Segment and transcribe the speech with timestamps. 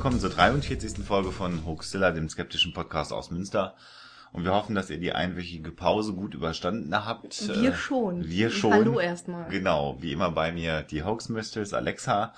[0.00, 1.04] Willkommen zur 43.
[1.04, 3.74] Folge von Hoaxilla, dem skeptischen Podcast aus Münster.
[4.32, 7.46] Und wir hoffen, dass ihr die einwöchige Pause gut überstanden habt.
[7.60, 8.26] Wir schon.
[8.26, 8.72] Wir schon.
[8.72, 9.50] Hallo erstmal.
[9.50, 12.32] Genau, wie immer bei mir die Hoax Mistress Alexa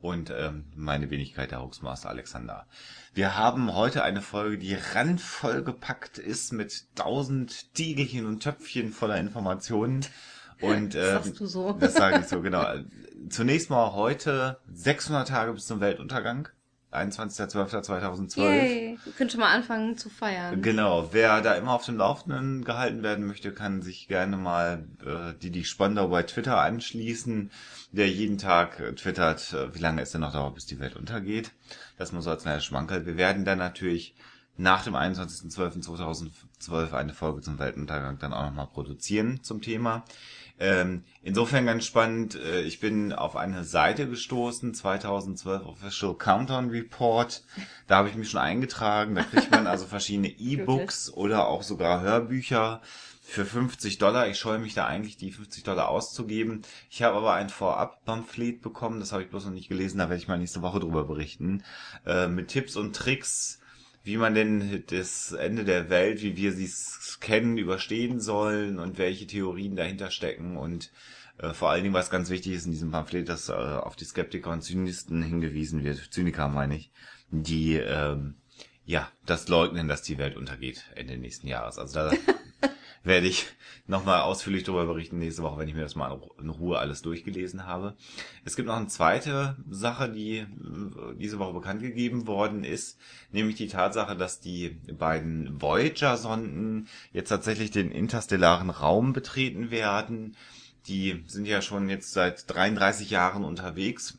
[0.00, 2.66] und ähm, meine Wenigkeit der Hoaxmaster Alexander.
[3.14, 9.18] Wir haben heute eine Folge, die randvoll gepackt ist mit tausend Tiegelchen und Töpfchen voller
[9.18, 10.06] Informationen.
[10.60, 11.72] Und, äh, das sagst du so.
[11.72, 12.64] Das sage ich so, genau.
[13.28, 16.48] Zunächst mal heute 600 Tage bis zum Weltuntergang.
[16.92, 18.40] 21.12.2012.
[18.40, 20.62] Yay, wir können schon mal anfangen zu feiern.
[20.62, 25.34] Genau, wer da immer auf dem Laufenden gehalten werden möchte, kann sich gerne mal äh,
[25.42, 27.50] die die Spandau bei Twitter anschließen,
[27.92, 30.96] der jeden Tag äh, twittert, äh, wie lange es denn noch dauert, bis die Welt
[30.96, 31.52] untergeht.
[31.98, 33.04] Das muss so als kleiner Schmankerl.
[33.04, 34.14] Wir werden dann natürlich
[34.58, 40.04] nach dem 21.12.2012 eine Folge zum Weltuntergang dann auch nochmal produzieren zum Thema.
[40.60, 47.44] Ähm, insofern ganz spannend, äh, ich bin auf eine Seite gestoßen, 2012 Official Countdown Report.
[47.86, 49.14] Da habe ich mich schon eingetragen.
[49.14, 52.82] Da kriegt man also verschiedene E-Books oder auch sogar Hörbücher
[53.22, 54.26] für 50 Dollar.
[54.28, 56.62] Ich scheue mich da eigentlich, die 50 Dollar auszugeben.
[56.90, 60.20] Ich habe aber ein Vorab-Pamphlet bekommen, das habe ich bloß noch nicht gelesen, da werde
[60.20, 61.62] ich mal nächste Woche drüber berichten,
[62.06, 63.57] äh, mit Tipps und Tricks,
[64.08, 66.70] wie man denn das Ende der Welt, wie wir sie
[67.20, 70.90] kennen, überstehen sollen und welche Theorien dahinter stecken und
[71.36, 74.06] äh, vor allen Dingen, was ganz wichtig ist in diesem Pamphlet, dass äh, auf die
[74.06, 76.90] Skeptiker und Zynisten hingewiesen wird, Zyniker meine ich,
[77.30, 78.36] die ähm,
[78.86, 81.76] ja das leugnen, dass die Welt untergeht Ende nächsten Jahres.
[81.76, 82.10] Also da
[83.04, 83.46] werde ich
[83.86, 87.66] nochmal ausführlich darüber berichten nächste Woche, wenn ich mir das mal in Ruhe alles durchgelesen
[87.66, 87.96] habe.
[88.44, 90.46] Es gibt noch eine zweite Sache, die äh,
[91.16, 92.98] diese Woche bekannt gegeben worden ist,
[93.32, 100.36] nämlich die Tatsache, dass die beiden Voyager-Sonden jetzt tatsächlich den interstellaren Raum betreten werden.
[100.86, 104.18] Die sind ja schon jetzt seit 33 Jahren unterwegs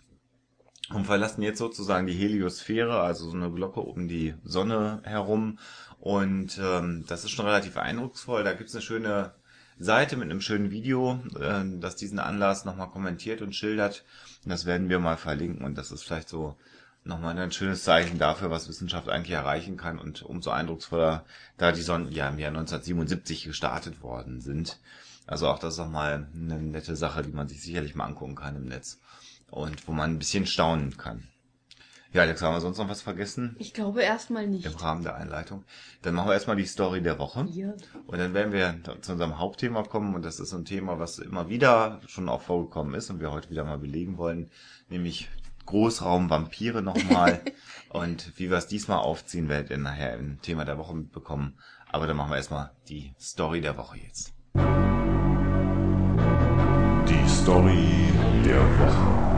[0.94, 5.60] und verlassen jetzt sozusagen die Heliosphäre, also so eine Glocke um die Sonne herum
[6.00, 8.44] und ähm, das ist schon relativ eindrucksvoll.
[8.44, 9.34] Da gibt's eine schöne
[9.80, 14.04] Seite mit einem schönen Video, äh, das diesen Anlass nochmal kommentiert und schildert.
[14.44, 15.66] Und das werden wir mal verlinken.
[15.66, 16.58] Und das ist vielleicht so
[17.04, 20.00] nochmal ein schönes Zeichen dafür, was Wissenschaft eigentlich erreichen kann.
[20.00, 21.26] Und umso eindrucksvoller,
[21.58, 24.80] da die Sonnen ja im Jahr 1977 gestartet worden sind.
[25.28, 28.56] Also auch das ist nochmal eine nette Sache, die man sich sicherlich mal angucken kann
[28.56, 29.00] im Netz.
[29.50, 31.29] Und wo man ein bisschen staunen kann.
[32.12, 33.56] Ja, Alex, haben wir sonst noch was vergessen?
[33.60, 34.66] Ich glaube erstmal nicht.
[34.66, 35.64] Im Rahmen der Einleitung.
[36.02, 37.46] Dann machen wir erstmal die Story der Woche.
[37.52, 37.74] Ja.
[38.08, 40.16] Und dann werden wir zu unserem Hauptthema kommen.
[40.16, 43.32] Und das ist so ein Thema, was immer wieder schon auch vorgekommen ist und wir
[43.32, 44.50] heute wieder mal belegen wollen.
[44.90, 45.30] Nämlich
[45.68, 47.42] Großraum-Vampire nochmal.
[47.90, 51.60] und wie wir es diesmal aufziehen, werdet ihr nachher im Thema der Woche mitbekommen.
[51.92, 54.34] Aber dann machen wir erstmal die Story der Woche jetzt.
[57.08, 57.86] Die Story
[58.44, 59.29] der Woche.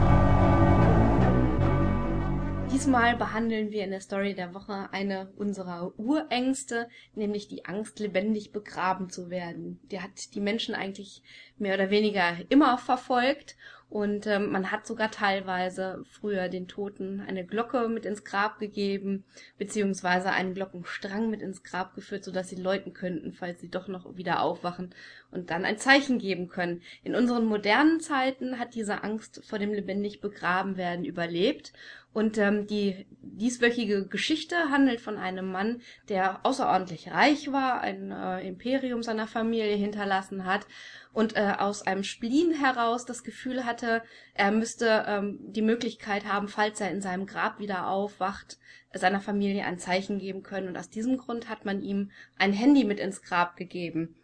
[2.82, 8.50] Diesmal behandeln wir in der Story der Woche eine unserer Urängste, nämlich die Angst, lebendig
[8.50, 9.78] begraben zu werden.
[9.92, 11.22] Die hat die Menschen eigentlich
[11.58, 13.54] mehr oder weniger immer verfolgt
[13.88, 19.24] und ähm, man hat sogar teilweise früher den Toten eine Glocke mit ins Grab gegeben,
[19.58, 24.16] beziehungsweise einen Glockenstrang mit ins Grab geführt, sodass sie läuten könnten, falls sie doch noch
[24.16, 24.94] wieder aufwachen
[25.32, 26.82] und dann ein Zeichen geben können.
[27.02, 31.72] In unseren modernen Zeiten hat diese Angst vor dem lebendig begraben werden überlebt
[32.12, 38.46] und ähm, die dieswöchige Geschichte handelt von einem Mann, der außerordentlich reich war, ein äh,
[38.46, 40.66] Imperium seiner Familie hinterlassen hat
[41.14, 44.02] und äh, aus einem Spleen heraus das Gefühl hatte,
[44.34, 48.58] er müsste ähm, die Möglichkeit haben, falls er in seinem Grab wieder aufwacht,
[48.92, 50.68] seiner Familie ein Zeichen geben können.
[50.68, 54.16] Und aus diesem Grund hat man ihm ein Handy mit ins Grab gegeben.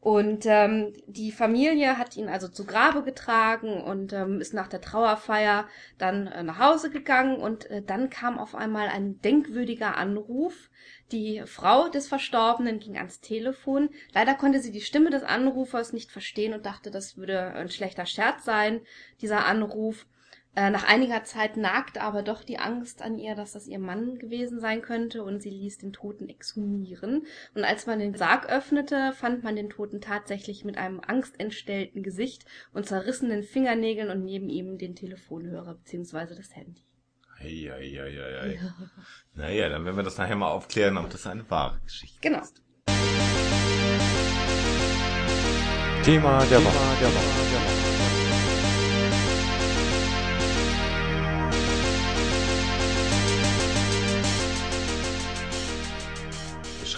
[0.00, 4.80] Und ähm, die Familie hat ihn also zu Grabe getragen und ähm, ist nach der
[4.80, 5.68] Trauerfeier
[5.98, 10.70] dann äh, nach Hause gegangen und äh, dann kam auf einmal ein denkwürdiger Anruf.
[11.12, 13.90] Die Frau des Verstorbenen ging ans Telefon.
[14.14, 18.06] Leider konnte sie die Stimme des Anrufers nicht verstehen und dachte, das würde ein schlechter
[18.06, 18.80] Scherz sein,
[19.20, 20.06] dieser Anruf.
[20.56, 24.18] Äh, nach einiger Zeit nagte aber doch die Angst an ihr, dass das ihr Mann
[24.18, 27.24] gewesen sein könnte und sie ließ den Toten exhumieren.
[27.54, 32.46] Und als man den Sarg öffnete, fand man den Toten tatsächlich mit einem angstentstellten Gesicht
[32.72, 36.34] und zerrissenen Fingernägeln und neben ihm den Telefonhörer bzw.
[36.34, 36.82] das Handy.
[37.38, 38.58] Eieieiei.
[38.60, 38.74] Ja.
[39.34, 42.40] Naja, dann werden wir das nachher mal aufklären, ob das eine wahre Geschichte genau.
[42.40, 42.60] ist.
[46.04, 46.96] Thema der Woche.
[47.00, 47.50] Der Woche.
[47.52, 48.19] Der Woche.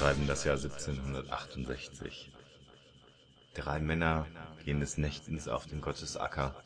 [0.03, 2.33] Schreiben das Jahr 1768.
[3.55, 4.27] Drei Männer
[4.65, 6.57] gehen des Nächtens auf den Gottesacker,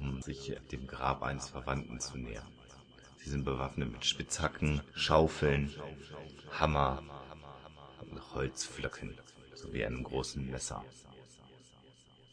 [0.00, 2.48] um sich dem Grab eines Verwandten zu nähern.
[3.18, 5.72] Sie sind bewaffnet mit Spitzhacken, Schaufeln,
[6.58, 7.04] Hammer
[8.00, 9.16] und Holzflöcken
[9.54, 10.84] sowie einem großen Messer.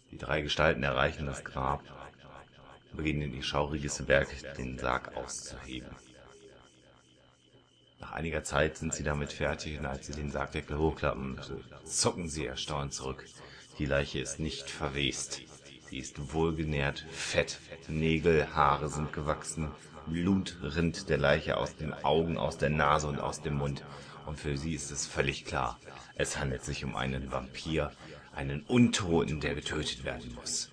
[0.09, 1.83] Die drei Gestalten erreichen das Grab
[2.89, 5.95] und beginnen in ihr schauriges Werk, den Sarg auszuheben.
[8.03, 11.39] Nach einiger Zeit sind sie damit fertig und als sie den Sargdeckel hochklappen,
[11.85, 13.23] zucken sie erstaunt zurück.
[13.79, 15.39] Die Leiche ist nicht verwest.
[15.89, 19.71] Sie ist wohlgenährt, fett, Nägel, Haare sind gewachsen,
[20.05, 23.85] Blut rinnt der Leiche aus den Augen, aus der Nase und aus dem Mund.
[24.25, 25.79] Und für sie ist es völlig klar,
[26.15, 27.93] es handelt sich um einen Vampir,
[28.35, 30.71] einen Untoten, der getötet werden muss.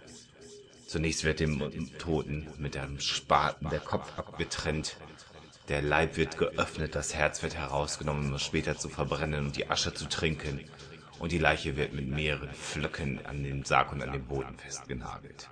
[0.89, 4.97] Zunächst wird dem Toten mit einem Spaten der Kopf abgetrennt,
[5.71, 9.71] der Leib wird geöffnet, das Herz wird herausgenommen, um es später zu verbrennen und die
[9.71, 10.61] Asche zu trinken.
[11.21, 15.49] Und die Leiche wird mit mehreren Flöcken an den Sarg und an den Boden festgenagelt.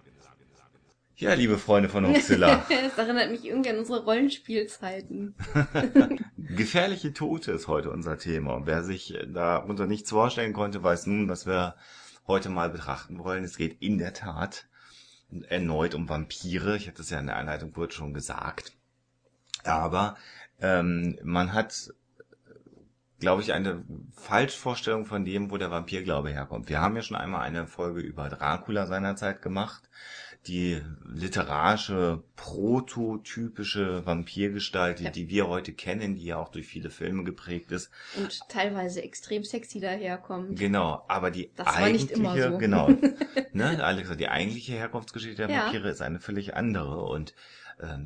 [1.15, 2.65] Ja, liebe Freunde von Oxilla.
[2.69, 5.35] das erinnert mich irgendwie an unsere Rollenspielzeiten.
[6.37, 8.55] Gefährliche Tote ist heute unser Thema.
[8.55, 11.76] Und wer sich darunter nichts vorstellen konnte, weiß nun, was wir
[12.26, 13.44] heute mal betrachten wollen.
[13.44, 14.67] Es geht in der Tat
[15.49, 16.76] erneut um Vampire.
[16.76, 18.78] Ich hatte es ja in der Einleitung kurz schon gesagt.
[19.69, 20.17] Aber
[20.61, 21.93] ähm, man hat,
[23.20, 23.85] glaube ich, eine
[24.17, 26.69] Falschvorstellung von dem, wo der Vampirglaube herkommt.
[26.69, 29.88] Wir haben ja schon einmal eine Folge über Dracula seinerzeit gemacht
[30.47, 35.11] die literarische, prototypische Vampirgestalt, ja.
[35.11, 37.91] die wir heute kennen, die ja auch durch viele Filme geprägt ist.
[38.17, 40.59] Und teilweise extrem sexy daherkommt.
[40.59, 42.59] Genau, aber die das eigentliche, war nicht immer so.
[42.59, 42.88] genau,
[43.53, 45.91] ne, Alexa, die eigentliche Herkunftsgeschichte der Vampire ja.
[45.91, 47.35] ist eine völlig andere und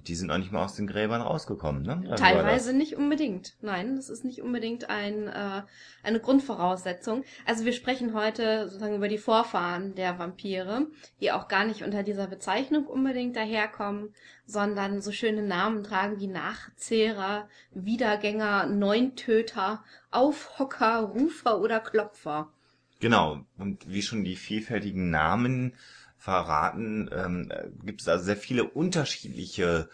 [0.07, 2.03] die sind auch nicht mehr aus den Gräbern rausgekommen, ne?
[2.11, 3.57] Also Teilweise nicht unbedingt.
[3.63, 5.63] Nein, das ist nicht unbedingt ein, äh,
[6.03, 7.25] eine Grundvoraussetzung.
[7.47, 10.89] Also wir sprechen heute sozusagen über die Vorfahren der Vampire,
[11.21, 14.15] die auch gar nicht unter dieser Bezeichnung unbedingt daherkommen,
[14.45, 22.53] sondern so schöne Namen tragen wie Nachzehrer, Wiedergänger, Neuntöter, Aufhocker, Rufer oder Klopfer.
[23.01, 23.41] Genau.
[23.59, 25.75] Und wie schon die vielfältigen Namen
[26.23, 27.53] verraten, ähm,
[27.83, 29.89] gibt es also sehr viele unterschiedliche,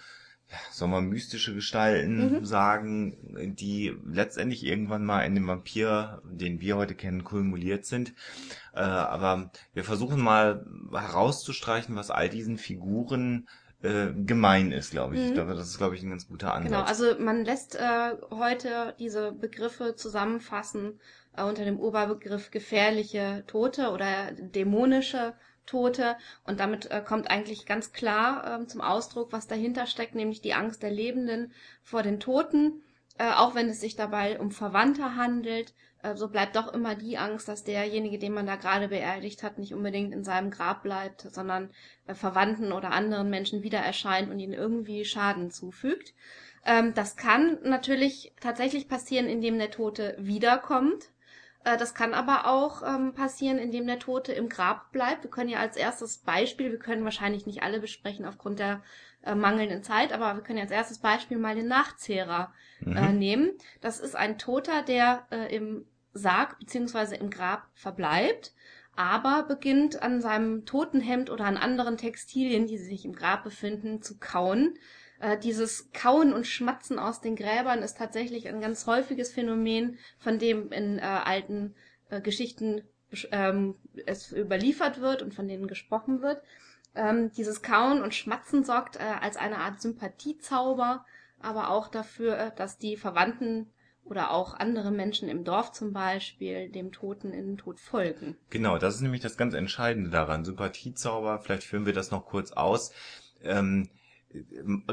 [0.50, 2.44] ja, sagen wir, mystische Gestalten, mhm.
[2.44, 8.12] sagen, die letztendlich irgendwann mal in dem Vampir, den wir heute kennen, kumuliert sind.
[8.74, 13.48] Äh, aber wir versuchen mal herauszustreichen, was all diesen Figuren
[13.80, 15.22] äh, gemein ist, glaube ich.
[15.22, 15.28] Mhm.
[15.28, 16.70] Ich glaube, das ist, glaube ich, ein ganz guter Ansatz.
[16.70, 21.00] Genau, also man lässt äh, heute diese Begriffe zusammenfassen
[21.38, 25.32] äh, unter dem Oberbegriff gefährliche Tote oder dämonische
[25.68, 26.16] Tote.
[26.44, 30.54] Und damit äh, kommt eigentlich ganz klar äh, zum Ausdruck, was dahinter steckt, nämlich die
[30.54, 32.82] Angst der Lebenden vor den Toten.
[33.18, 37.18] Äh, auch wenn es sich dabei um Verwandte handelt, äh, so bleibt doch immer die
[37.18, 41.22] Angst, dass derjenige, den man da gerade beerdigt hat, nicht unbedingt in seinem Grab bleibt,
[41.22, 41.70] sondern
[42.06, 46.14] äh, Verwandten oder anderen Menschen wieder erscheint und ihnen irgendwie Schaden zufügt.
[46.64, 51.10] Ähm, das kann natürlich tatsächlich passieren, indem der Tote wiederkommt
[51.64, 55.24] das kann aber auch ähm, passieren, indem der Tote im Grab bleibt.
[55.24, 58.82] Wir können ja als erstes Beispiel, wir können wahrscheinlich nicht alle besprechen aufgrund der
[59.22, 62.96] äh, mangelnden Zeit, aber wir können ja als erstes Beispiel mal den Nachzehrer äh, mhm.
[62.96, 63.50] äh, nehmen.
[63.80, 68.54] Das ist ein Toter, der äh, im Sarg beziehungsweise im Grab verbleibt,
[68.96, 74.18] aber beginnt an seinem Totenhemd oder an anderen Textilien, die sich im Grab befinden, zu
[74.18, 74.78] kauen.
[75.20, 80.38] Äh, dieses Kauen und Schmatzen aus den Gräbern ist tatsächlich ein ganz häufiges Phänomen, von
[80.38, 81.74] dem in äh, alten
[82.10, 82.82] äh, Geschichten
[83.32, 83.74] ähm,
[84.06, 86.42] es überliefert wird und von denen gesprochen wird.
[86.94, 91.04] Ähm, dieses Kauen und Schmatzen sorgt äh, als eine Art Sympathiezauber,
[91.40, 93.70] aber auch dafür, äh, dass die Verwandten
[94.04, 98.36] oder auch andere Menschen im Dorf zum Beispiel dem Toten in den Tod folgen.
[98.50, 100.44] Genau, das ist nämlich das ganz Entscheidende daran.
[100.44, 102.92] Sympathiezauber, vielleicht führen wir das noch kurz aus.
[103.42, 103.88] Ähm,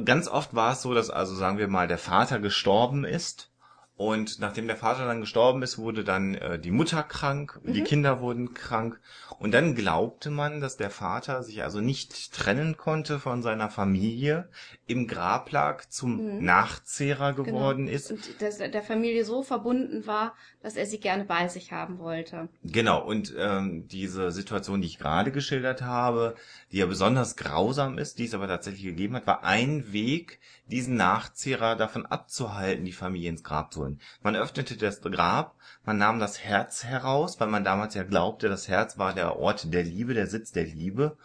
[0.05, 3.51] ganz oft war es so, dass also sagen wir mal der Vater gestorben ist
[3.97, 7.73] und nachdem der Vater dann gestorben ist, wurde dann äh, die Mutter krank, mhm.
[7.73, 8.99] die Kinder wurden krank.
[9.39, 14.49] Und dann glaubte man, dass der Vater sich also nicht trennen konnte von seiner Familie,
[14.85, 16.43] im Grab lag, zum mhm.
[16.43, 17.45] Nachzehrer genau.
[17.45, 17.95] geworden genau.
[17.95, 18.11] ist.
[18.11, 22.49] Und dass der Familie so verbunden war, dass er sie gerne bei sich haben wollte.
[22.63, 26.35] Genau, und ähm, diese Situation, die ich gerade geschildert habe,
[26.73, 30.95] die ja besonders grausam ist, die es aber tatsächlich gegeben hat, war ein Weg, diesen
[30.97, 33.99] Nachzehrer davon abzuhalten, die Familie ins Grab zu holen.
[34.21, 38.67] Man öffnete das Grab, man nahm das Herz heraus, weil man damals ja glaubte, das
[38.67, 41.17] Herz war der Ort der Liebe, der Sitz der Liebe.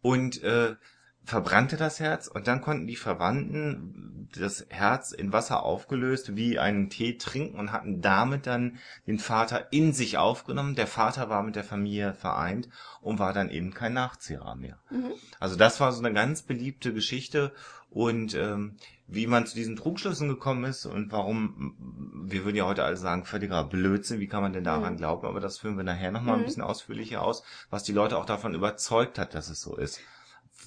[0.00, 0.76] Und äh,
[1.24, 6.88] verbrannte das Herz und dann konnten die Verwandten das Herz in Wasser aufgelöst wie einen
[6.90, 10.74] Tee trinken und hatten damit dann den Vater in sich aufgenommen.
[10.74, 12.68] Der Vater war mit der Familie vereint
[13.00, 14.78] und war dann eben kein Nachzehrer mehr.
[14.90, 15.12] Mhm.
[15.38, 17.52] Also das war so eine ganz beliebte Geschichte
[17.90, 18.76] und ähm,
[19.06, 21.76] wie man zu diesen Trugschlüssen gekommen ist und warum,
[22.24, 24.98] wir würden ja heute alle sagen, völliger Blödsinn, wie kann man denn daran Mhm.
[24.98, 26.46] glauben, aber das führen wir nachher nochmal ein Mhm.
[26.46, 30.00] bisschen ausführlicher aus, was die Leute auch davon überzeugt hat, dass es so ist.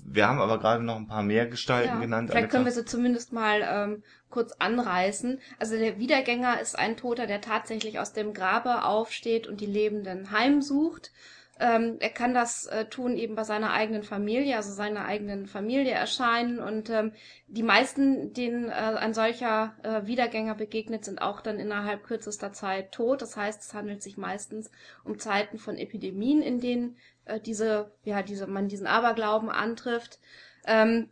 [0.03, 2.29] Wir haben aber gerade noch ein paar mehr Gestalten Ja, genannt.
[2.29, 5.39] vielleicht können wir sie zumindest mal ähm, kurz anreißen.
[5.59, 10.31] Also der Wiedergänger ist ein Toter, der tatsächlich aus dem Grabe aufsteht und die Lebenden
[10.31, 11.11] heimsucht.
[11.57, 15.93] Ähm, er kann das äh, tun eben bei seiner eigenen Familie, also seiner eigenen Familie
[15.93, 16.59] erscheinen.
[16.59, 17.13] Und ähm,
[17.47, 22.91] die meisten, denen äh, ein solcher äh, Wiedergänger begegnet, sind auch dann innerhalb kürzester Zeit
[22.91, 23.21] tot.
[23.21, 24.69] Das heißt, es handelt sich meistens
[25.05, 30.20] um Zeiten von Epidemien, in denen äh, diese, ja, diese, man diesen Aberglauben antrifft.
[30.65, 31.10] Ähm,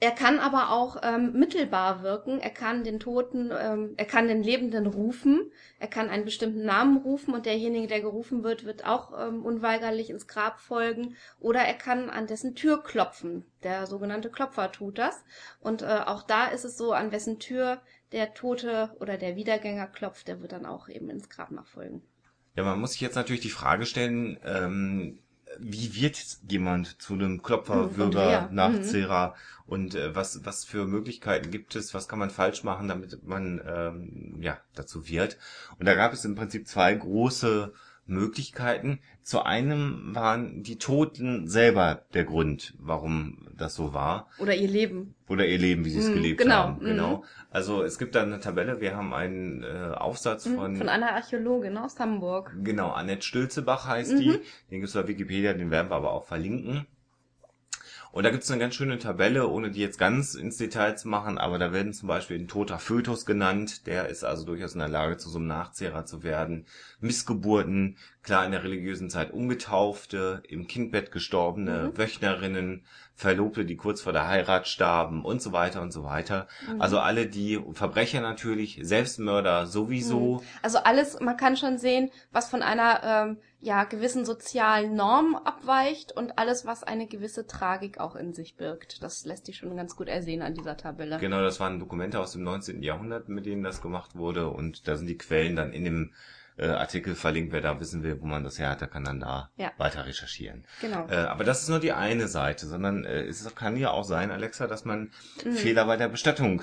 [0.00, 2.38] er kann aber auch ähm, mittelbar wirken.
[2.38, 5.50] Er kann den Toten, ähm, er kann den Lebenden rufen.
[5.78, 10.10] Er kann einen bestimmten Namen rufen und derjenige, der gerufen wird, wird auch ähm, unweigerlich
[10.10, 11.16] ins Grab folgen.
[11.40, 13.46] Oder er kann an dessen Tür klopfen.
[13.62, 15.24] Der sogenannte Klopfer tut das.
[15.60, 17.80] Und äh, auch da ist es so, an wessen Tür
[18.12, 22.02] der Tote oder der Wiedergänger klopft, der wird dann auch eben ins Grab nachfolgen.
[22.56, 25.18] Ja, man muss sich jetzt natürlich die Frage stellen, ähm,
[25.58, 26.18] wie wird
[26.48, 27.90] jemand zu einem Klopfer,
[28.48, 28.54] Mhm?
[28.54, 29.34] Nachzehrer
[29.66, 33.60] und äh, was, was für Möglichkeiten gibt es, was kann man falsch machen, damit man
[33.66, 35.38] ähm, ja dazu wird.
[35.78, 37.72] Und da gab es im Prinzip zwei große
[38.06, 38.98] Möglichkeiten.
[39.22, 44.28] Zu einem waren die Toten selber der Grund, warum das so war.
[44.38, 45.14] Oder ihr Leben.
[45.28, 46.82] Oder ihr Leben, wie sie es Mhm, gelebt genau, haben.
[46.82, 46.86] mhm.
[46.88, 47.24] Genau.
[47.50, 51.12] Also es gibt da eine Tabelle, wir haben einen äh, Aufsatz Mhm, von Von einer
[51.12, 52.54] Archäologin aus Hamburg.
[52.62, 54.18] Genau, Annette Stülzebach heißt Mhm.
[54.18, 54.30] die.
[54.70, 56.86] Den gibt's bei Wikipedia, den werden wir aber auch verlinken.
[58.14, 61.36] Und da gibt's eine ganz schöne Tabelle, ohne die jetzt ganz ins Detail zu machen,
[61.36, 64.88] aber da werden zum Beispiel ein toter Fötus genannt, der ist also durchaus in der
[64.88, 66.64] Lage, zu so einem Nachzehrer zu werden.
[67.00, 71.98] Missgeburten, klar in der religiösen Zeit Ungetaufte, im Kindbett gestorbene, Mhm.
[71.98, 72.84] Wöchnerinnen,
[73.16, 76.48] Verlobte, die kurz vor der Heirat starben und so weiter und so weiter.
[76.68, 76.80] Mhm.
[76.80, 80.42] Also alle die Verbrecher natürlich, Selbstmörder sowieso.
[80.62, 86.10] Also alles, man kann schon sehen, was von einer ähm, ja gewissen sozialen Norm abweicht
[86.12, 89.02] und alles, was eine gewisse Tragik auch in sich birgt.
[89.02, 91.18] Das lässt sich schon ganz gut ersehen an dieser Tabelle.
[91.18, 92.82] Genau, das waren Dokumente aus dem 19.
[92.82, 94.48] Jahrhundert, mit denen das gemacht wurde.
[94.48, 96.12] Und da sind die Quellen dann in dem
[96.56, 97.52] äh, Artikel verlinkt.
[97.52, 99.72] Wer da wissen will, wo man das her hat, der kann dann da Ja.
[99.78, 100.64] weiter recherchieren.
[100.80, 101.06] Genau.
[101.08, 104.30] Äh, aber das ist nur die eine Seite, sondern äh, es kann ja auch sein,
[104.30, 105.10] Alexa, dass man
[105.44, 105.52] Mhm.
[105.52, 106.62] Fehler bei der Bestattung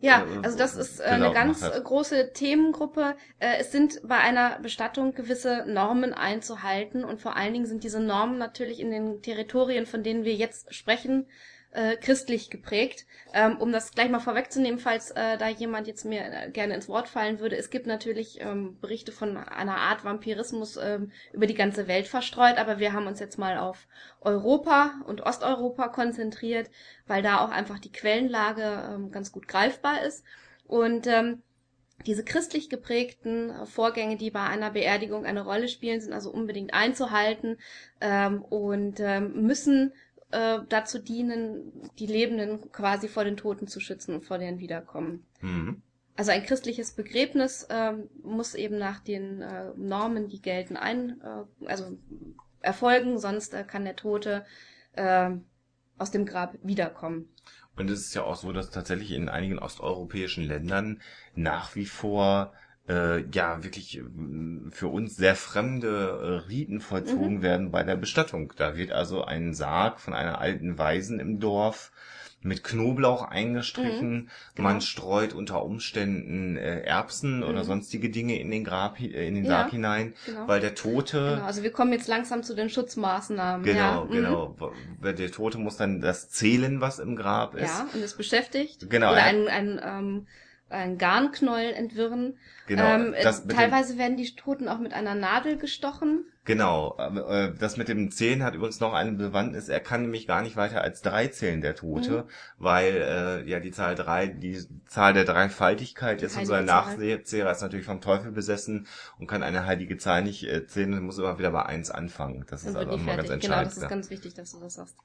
[0.00, 1.84] Ja, äh, also das ist äh, genau eine ganz hat.
[1.84, 3.14] große Themengruppe.
[3.38, 8.00] Äh, Es sind bei einer Bestattung gewisse Normen einzuhalten und vor allen Dingen sind diese
[8.00, 11.26] Normen natürlich in den Territorien, von denen wir jetzt sprechen,
[11.72, 13.06] äh, christlich geprägt.
[13.34, 16.88] Ähm, um das gleich mal vorwegzunehmen, falls äh, da jemand jetzt mir äh, gerne ins
[16.88, 21.54] Wort fallen würde, es gibt natürlich ähm, Berichte von einer Art Vampirismus ähm, über die
[21.54, 23.88] ganze Welt verstreut, aber wir haben uns jetzt mal auf
[24.20, 26.70] Europa und Osteuropa konzentriert,
[27.06, 30.24] weil da auch einfach die Quellenlage ähm, ganz gut greifbar ist.
[30.66, 31.42] Und ähm,
[32.06, 37.58] diese christlich geprägten Vorgänge, die bei einer Beerdigung eine Rolle spielen, sind also unbedingt einzuhalten
[38.00, 39.92] ähm, und ähm, müssen
[40.32, 45.24] äh, dazu dienen, die Lebenden quasi vor den Toten zu schützen und vor deren Wiederkommen.
[45.40, 45.82] Mhm.
[46.16, 51.66] Also ein christliches Begräbnis ähm, muss eben nach den äh, Normen, die gelten, ein, äh,
[51.66, 51.96] also
[52.60, 54.44] erfolgen, sonst äh, kann der Tote
[54.92, 55.30] äh,
[55.96, 57.28] aus dem Grab wiederkommen.
[57.76, 61.00] Und es ist ja auch so, dass tatsächlich in einigen osteuropäischen Ländern
[61.34, 62.52] nach wie vor
[62.92, 64.02] äh, ja wirklich äh,
[64.70, 65.88] für uns sehr fremde
[66.44, 67.42] äh, Riten vollzogen Mhm.
[67.42, 68.52] werden bei der Bestattung.
[68.56, 71.92] Da wird also ein Sarg von einer alten Waisen im Dorf
[72.44, 74.28] mit Knoblauch eingestrichen.
[74.56, 74.68] genau.
[74.68, 77.66] Man streut unter Umständen äh, Erbsen oder Mhm.
[77.66, 80.48] sonstige Dinge in den Grab, äh, in den Ja, Sarg hinein, genau.
[80.48, 83.64] weil der Tote Genau, also wir kommen jetzt langsam zu den Schutzmaßnahmen.
[83.64, 84.04] Genau, ja.
[84.04, 84.10] mhm.
[84.10, 84.56] genau.
[85.00, 87.62] Weil Der Tote muss dann das zählen, was im Grab ist.
[87.78, 88.90] Ja, und ist beschäftigt.
[88.90, 90.26] Genau, Oder ein, ein, ähm,
[90.72, 92.38] ein Garnknäuel entwirren.
[92.66, 92.84] Genau.
[92.84, 96.24] Ähm, äh, teilweise werden die Toten auch mit einer Nadel gestochen.
[96.44, 96.96] genau.
[96.98, 99.68] äh, Das mit dem Zählen hat übrigens noch eine Bewandtnis.
[99.68, 102.30] Er kann nämlich gar nicht weiter als drei zählen, der Tote, Mhm.
[102.58, 107.50] weil äh, ja die Zahl drei, die Zahl der Dreifaltigkeit Die ist und sein Nachzehrer
[107.50, 108.86] ist natürlich vom Teufel besessen
[109.18, 112.44] und kann eine heilige Zahl nicht äh, zählen und muss immer wieder bei eins anfangen.
[112.48, 113.42] Das ist Dann wird also immer ganz fertig.
[113.42, 113.76] Genau, entscheidend.
[113.76, 114.96] das ist ganz wichtig, dass du das sagst.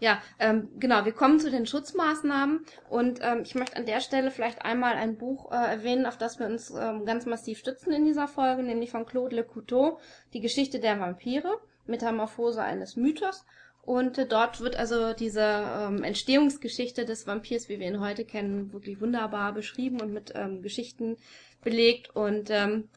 [0.00, 4.30] Ja, ähm, genau, wir kommen zu den Schutzmaßnahmen und ähm, ich möchte an der Stelle
[4.30, 8.06] vielleicht einmal ein Buch äh, erwähnen, auf das wir uns ähm, ganz massiv stützen in
[8.06, 9.98] dieser Folge, nämlich von Claude Le Couteau,
[10.32, 13.44] Die Geschichte der Vampire, Metamorphose eines Mythos.
[13.82, 18.72] Und äh, dort wird also diese ähm, Entstehungsgeschichte des Vampirs, wie wir ihn heute kennen,
[18.72, 21.18] wirklich wunderbar beschrieben und mit ähm, Geschichten
[21.62, 22.14] belegt.
[22.16, 22.88] Und ähm,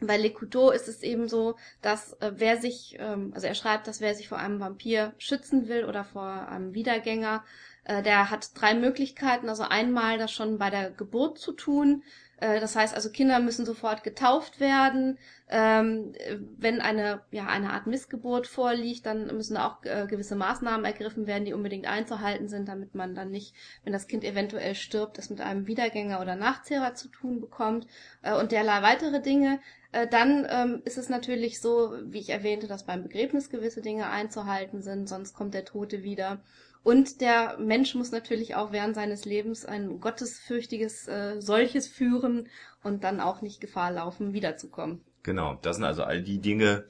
[0.00, 0.32] bei Le
[0.74, 4.28] ist es eben so, dass äh, wer sich, ähm, also er schreibt, dass wer sich
[4.28, 7.44] vor einem Vampir schützen will oder vor einem Wiedergänger,
[7.84, 9.48] äh, der hat drei Möglichkeiten.
[9.48, 12.02] Also einmal das schon bei der Geburt zu tun,
[12.40, 15.18] äh, das heißt also, Kinder müssen sofort getauft werden.
[15.48, 16.12] Ähm,
[16.58, 21.44] wenn eine, ja, eine Art Missgeburt vorliegt, dann müssen auch äh, gewisse Maßnahmen ergriffen werden,
[21.44, 25.40] die unbedingt einzuhalten sind, damit man dann nicht, wenn das Kind eventuell stirbt, das mit
[25.40, 27.86] einem Wiedergänger oder Nachzehrer zu tun bekommt
[28.22, 29.58] äh, und derlei weitere Dinge.
[29.92, 34.08] Äh, dann ähm, ist es natürlich so, wie ich erwähnte, dass beim Begräbnis gewisse Dinge
[34.08, 36.40] einzuhalten sind, sonst kommt der Tote wieder.
[36.82, 42.48] Und der Mensch muss natürlich auch während seines Lebens ein gottesfürchtiges äh, solches führen
[42.82, 45.00] und dann auch nicht Gefahr laufen, wiederzukommen.
[45.22, 46.84] Genau, das sind also all die Dinge,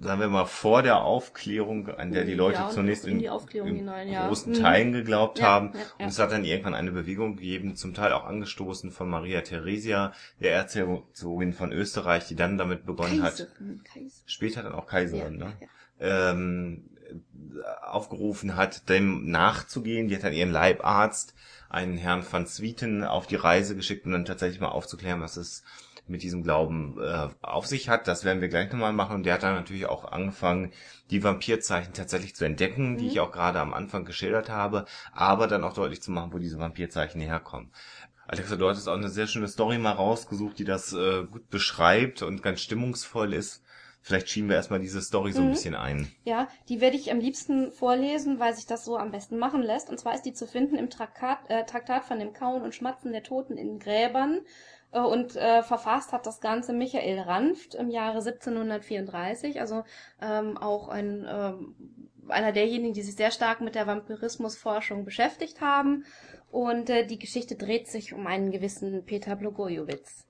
[0.00, 3.76] sagen wir mal, vor der Aufklärung, an der die Leute Ja, zunächst in in, in
[3.76, 4.26] hinein, ja.
[4.28, 4.56] großen Mhm.
[4.56, 5.72] Teilen geglaubt Ja, haben.
[5.74, 5.86] ja, ja.
[6.04, 10.12] Und es hat dann irgendwann eine Bewegung gegeben, zum Teil auch angestoßen von Maria Theresia,
[10.40, 14.22] der Erzherzogin von Österreich, die dann damit begonnen hat, Kaiserin, Kaiser.
[14.26, 15.52] später dann auch Kaiserin, Ja, ne?
[16.00, 16.30] ja.
[16.32, 16.84] ähm,
[17.82, 20.08] aufgerufen hat, dem nachzugehen.
[20.08, 21.34] Die hat dann ihren Leibarzt,
[21.68, 25.62] einen Herrn van Zwieten, auf die Reise geschickt, um dann tatsächlich mal aufzuklären, was es
[26.10, 28.08] mit diesem Glauben äh, auf sich hat.
[28.08, 29.16] Das werden wir gleich nochmal machen.
[29.16, 30.72] Und der hat dann natürlich auch angefangen,
[31.10, 33.10] die Vampirzeichen tatsächlich zu entdecken, die Mhm.
[33.10, 36.58] ich auch gerade am Anfang geschildert habe, aber dann auch deutlich zu machen, wo diese
[36.58, 37.70] Vampirzeichen herkommen.
[38.26, 42.22] Alexa, du hattest auch eine sehr schöne Story mal rausgesucht, die das äh, gut beschreibt
[42.22, 43.62] und ganz stimmungsvoll ist.
[44.02, 45.50] Vielleicht schieben wir erstmal diese Story so ein Mhm.
[45.50, 46.14] bisschen ein.
[46.24, 49.90] Ja, die werde ich am liebsten vorlesen, weil sich das so am besten machen lässt.
[49.90, 53.12] Und zwar ist die zu finden im Traktat, äh, Traktat von dem Kauen und Schmatzen
[53.12, 54.40] der Toten in Gräbern.
[54.92, 59.60] Äh, und äh, verfasst hat das Ganze Michael Ranft im Jahre 1734.
[59.60, 59.84] Also
[60.20, 61.74] ähm, auch ein, ähm,
[62.28, 66.04] einer derjenigen, die sich sehr stark mit der Vampirismusforschung beschäftigt haben.
[66.50, 70.26] Und äh, die Geschichte dreht sich um einen gewissen Peter Blogojowitz.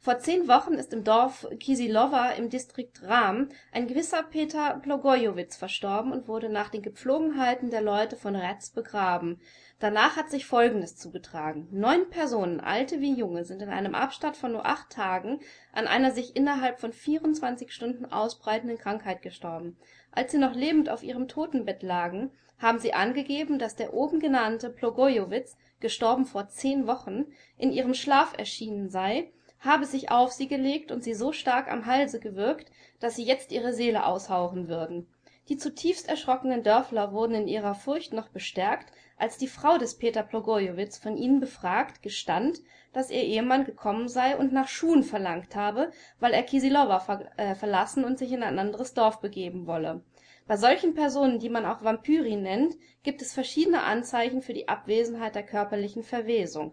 [0.00, 6.12] Vor zehn Wochen ist im Dorf Kisilova im Distrikt Ram ein gewisser Peter Blogojowitz verstorben
[6.12, 9.40] und wurde nach den Gepflogenheiten der Leute von Retz begraben.
[9.80, 11.68] Danach hat sich Folgendes zugetragen.
[11.70, 15.40] Neun Personen, alte wie junge, sind in einem Abstand von nur acht Tagen
[15.72, 19.76] an einer sich innerhalb von 24 Stunden ausbreitenden Krankheit gestorben.
[20.10, 24.68] Als sie noch lebend auf ihrem Totenbett lagen, haben sie angegeben, dass der oben genannte
[24.68, 30.90] Blogojowitz, gestorben vor zehn Wochen, in ihrem Schlaf erschienen sei, habe sich auf sie gelegt
[30.90, 35.06] und sie so stark am Halse gewürgt, dass sie jetzt ihre Seele aushauchen würden.
[35.48, 40.22] Die zutiefst erschrockenen Dörfler wurden in ihrer Furcht noch bestärkt, als die Frau des Peter
[40.22, 42.60] Blogojowitz von ihnen befragt gestand,
[42.92, 47.54] dass ihr Ehemann gekommen sei und nach Schuhen verlangt habe, weil er Kisilova ver äh,
[47.54, 50.02] verlassen und sich in ein anderes Dorf begeben wolle.
[50.46, 55.34] Bei solchen Personen, die man auch Vampyri nennt, gibt es verschiedene Anzeichen für die Abwesenheit
[55.34, 56.72] der körperlichen Verwesung.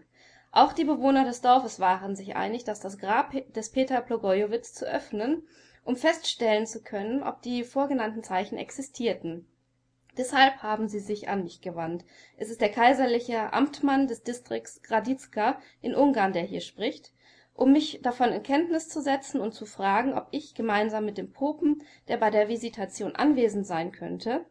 [0.51, 4.85] Auch die Bewohner des Dorfes waren sich einig, dass das Grab des Peter Blogojowitz zu
[4.85, 5.45] öffnen,
[5.83, 9.45] um feststellen zu können, ob die vorgenannten Zeichen existierten.
[10.17, 12.05] Deshalb haben sie sich an mich gewandt.
[12.37, 17.11] Es ist der kaiserliche Amtmann des Distrikts Gradizka in Ungarn, der hier spricht,
[17.53, 21.31] um mich davon in Kenntnis zu setzen und zu fragen, ob ich gemeinsam mit dem
[21.31, 24.45] Popen, der bei der Visitation anwesend sein könnte,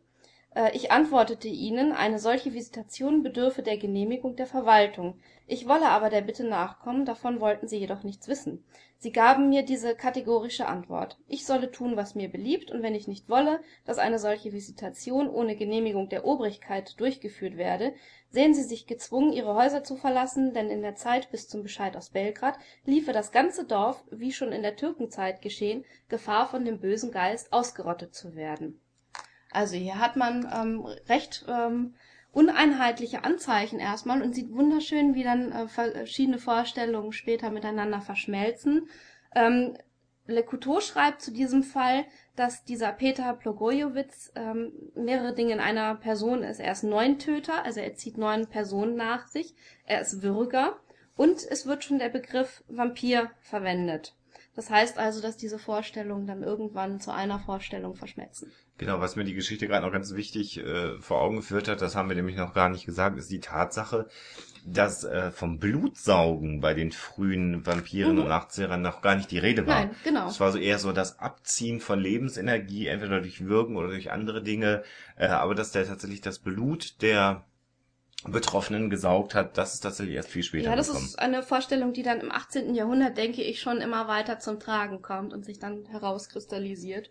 [0.72, 5.18] ich antwortete ihnen, eine solche Visitation bedürfe der Genehmigung der Verwaltung.
[5.48, 8.64] Ich wolle aber der Bitte nachkommen, davon wollten sie jedoch nichts wissen.
[8.98, 11.18] Sie gaben mir diese kategorische Antwort.
[11.26, 15.28] Ich solle tun, was mir beliebt, und wenn ich nicht wolle, dass eine solche Visitation
[15.28, 17.92] ohne Genehmigung der Obrigkeit durchgeführt werde,
[18.30, 21.96] sehen sie sich gezwungen, ihre Häuser zu verlassen, denn in der Zeit bis zum Bescheid
[21.96, 26.78] aus Belgrad liefe das ganze Dorf, wie schon in der Türkenzeit geschehen, Gefahr von dem
[26.78, 28.80] bösen Geist ausgerottet zu werden.
[29.54, 31.94] Also hier hat man ähm, recht ähm,
[32.32, 38.88] uneinheitliche Anzeichen erstmal und sieht wunderschön, wie dann äh, verschiedene Vorstellungen später miteinander verschmelzen.
[39.34, 39.76] Ähm,
[40.26, 45.94] Le Couteau schreibt zu diesem Fall, dass dieser Peter Blogojowitz ähm, mehrere Dinge in einer
[45.94, 46.60] Person ist.
[46.60, 49.54] Er ist Neuntöter, also er zieht neun Personen nach sich.
[49.84, 50.78] Er ist Würger
[51.16, 54.16] und es wird schon der Begriff Vampir verwendet.
[54.56, 58.50] Das heißt also, dass diese Vorstellungen dann irgendwann zu einer Vorstellung verschmelzen.
[58.76, 61.94] Genau, was mir die Geschichte gerade noch ganz wichtig äh, vor Augen geführt hat, das
[61.94, 64.08] haben wir nämlich noch gar nicht gesagt, ist die Tatsache,
[64.66, 68.22] dass äh, vom Blutsaugen bei den frühen Vampiren Mhm.
[68.22, 69.80] und Nachtseherern noch gar nicht die Rede war.
[69.84, 70.26] Nein, genau.
[70.26, 74.42] Es war so eher so das Abziehen von Lebensenergie, entweder durch Wirken oder durch andere
[74.42, 74.82] Dinge,
[75.16, 77.44] äh, aber dass der tatsächlich das Blut der
[78.26, 81.04] Betroffenen gesaugt hat, das ist tatsächlich erst viel später Ja, das gekommen.
[81.04, 82.74] ist eine Vorstellung, die dann im 18.
[82.74, 87.10] Jahrhundert, denke ich, schon immer weiter zum Tragen kommt und sich dann herauskristallisiert.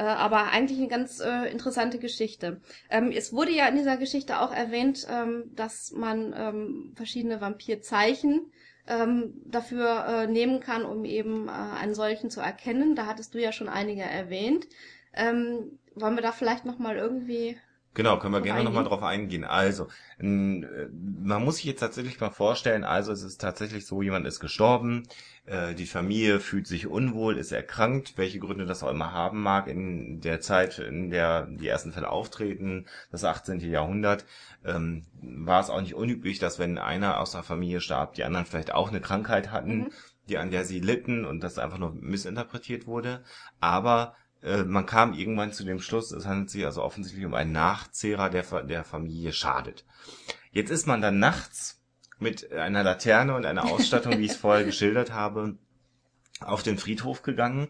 [0.00, 2.62] Äh, aber eigentlich eine ganz äh, interessante Geschichte.
[2.88, 8.50] Ähm, es wurde ja in dieser Geschichte auch erwähnt, ähm, dass man ähm, verschiedene Vampirzeichen
[8.86, 12.94] ähm, dafür äh, nehmen kann, um eben äh, einen solchen zu erkennen.
[12.94, 14.66] Da hattest du ja schon einige erwähnt.
[15.12, 17.58] Ähm, wollen wir da vielleicht noch mal irgendwie
[17.92, 19.42] Genau, können wir gerne nochmal drauf eingehen.
[19.42, 24.26] Also, äh, man muss sich jetzt tatsächlich mal vorstellen, also es ist tatsächlich so, jemand
[24.26, 25.08] ist gestorben,
[25.44, 29.66] äh, die Familie fühlt sich unwohl, ist erkrankt, welche Gründe das auch immer haben mag,
[29.66, 33.70] in der Zeit, in der die ersten Fälle auftreten, das 18.
[33.70, 34.24] Jahrhundert,
[34.64, 38.46] ähm, war es auch nicht unüblich, dass wenn einer aus der Familie starb, die anderen
[38.46, 39.92] vielleicht auch eine Krankheit hatten, Mhm.
[40.28, 43.24] die an der sie litten und das einfach nur missinterpretiert wurde.
[43.58, 48.30] Aber man kam irgendwann zu dem Schluss, es handelt sich also offensichtlich um einen Nachzehrer,
[48.30, 49.84] der der Familie schadet.
[50.50, 51.80] Jetzt ist man dann nachts
[52.18, 55.56] mit einer Laterne und einer Ausstattung, wie ich es vorher geschildert habe,
[56.40, 57.68] auf den Friedhof gegangen,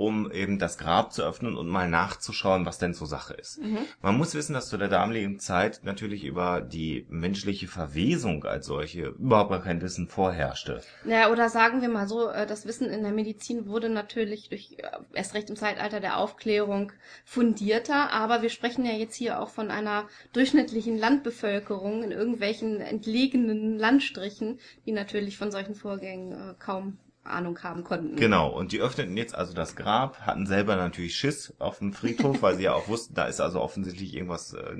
[0.00, 3.60] um eben das Grab zu öffnen und mal nachzuschauen, was denn so Sache ist.
[3.60, 3.80] Mhm.
[4.00, 9.08] Man muss wissen, dass zu der damaligen Zeit natürlich über die menschliche Verwesung als solche
[9.08, 10.80] überhaupt gar kein Wissen vorherrschte.
[11.04, 14.78] Ja, oder sagen wir mal so, äh, das Wissen in der Medizin wurde natürlich durch,
[14.78, 16.92] äh, erst recht im Zeitalter der Aufklärung
[17.26, 23.78] fundierter, aber wir sprechen ja jetzt hier auch von einer durchschnittlichen Landbevölkerung in irgendwelchen entlegenen
[23.78, 28.16] Landstrichen, die natürlich von solchen Vorgängen äh, kaum Ahnung haben konnten.
[28.16, 32.40] Genau, und die öffneten jetzt also das Grab, hatten selber natürlich Schiss auf dem Friedhof,
[32.42, 34.74] weil sie ja auch wussten, da ist also offensichtlich irgendwas äh,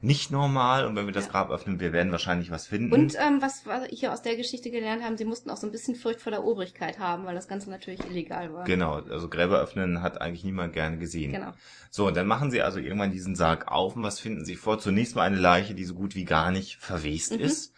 [0.00, 2.92] nicht normal und wenn wir das Grab öffnen, wir werden wahrscheinlich was finden.
[2.92, 5.72] Und ähm, was wir hier aus der Geschichte gelernt haben, sie mussten auch so ein
[5.72, 8.64] bisschen Furcht vor der Obrigkeit haben, weil das Ganze natürlich illegal war.
[8.64, 11.32] Genau, also Gräber öffnen hat eigentlich niemand gerne gesehen.
[11.32, 11.52] Genau.
[11.90, 14.78] So, und dann machen sie also irgendwann diesen Sarg auf und was finden sie vor?
[14.78, 17.40] Zunächst mal eine Leiche, die so gut wie gar nicht verwest Mhm.
[17.40, 17.72] ist.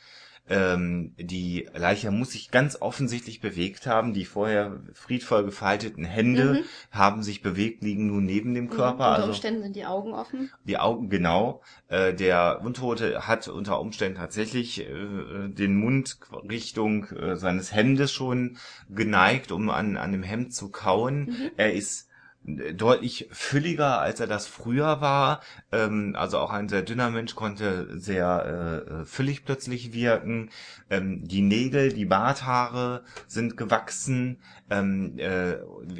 [0.50, 4.12] Ähm, die Leiche muss sich ganz offensichtlich bewegt haben.
[4.12, 6.64] Die vorher friedvoll gefalteten Hände Mhm.
[6.90, 8.90] haben sich bewegt, liegen nun neben dem Körper.
[9.10, 10.50] Unter also Umständen sind die Augen offen.
[10.64, 11.62] die Augen genau.
[11.88, 16.18] Äh, der Untote hat unter Umständen tatsächlich äh, den Mund
[16.50, 18.58] Richtung äh, seines Hemdes schon
[18.88, 21.26] geneigt, um an, an dem Hemd zu kauen.
[21.26, 21.50] Mhm.
[21.56, 22.09] Er ist
[22.42, 25.40] deutlich fülliger, als er das früher war.
[25.72, 30.50] Ähm, also auch ein sehr dünner Mensch konnte sehr äh, äh, füllig plötzlich wirken.
[30.88, 34.38] Ähm, die Nägel, die Barthaare sind gewachsen.
[34.70, 35.56] Ähm, äh,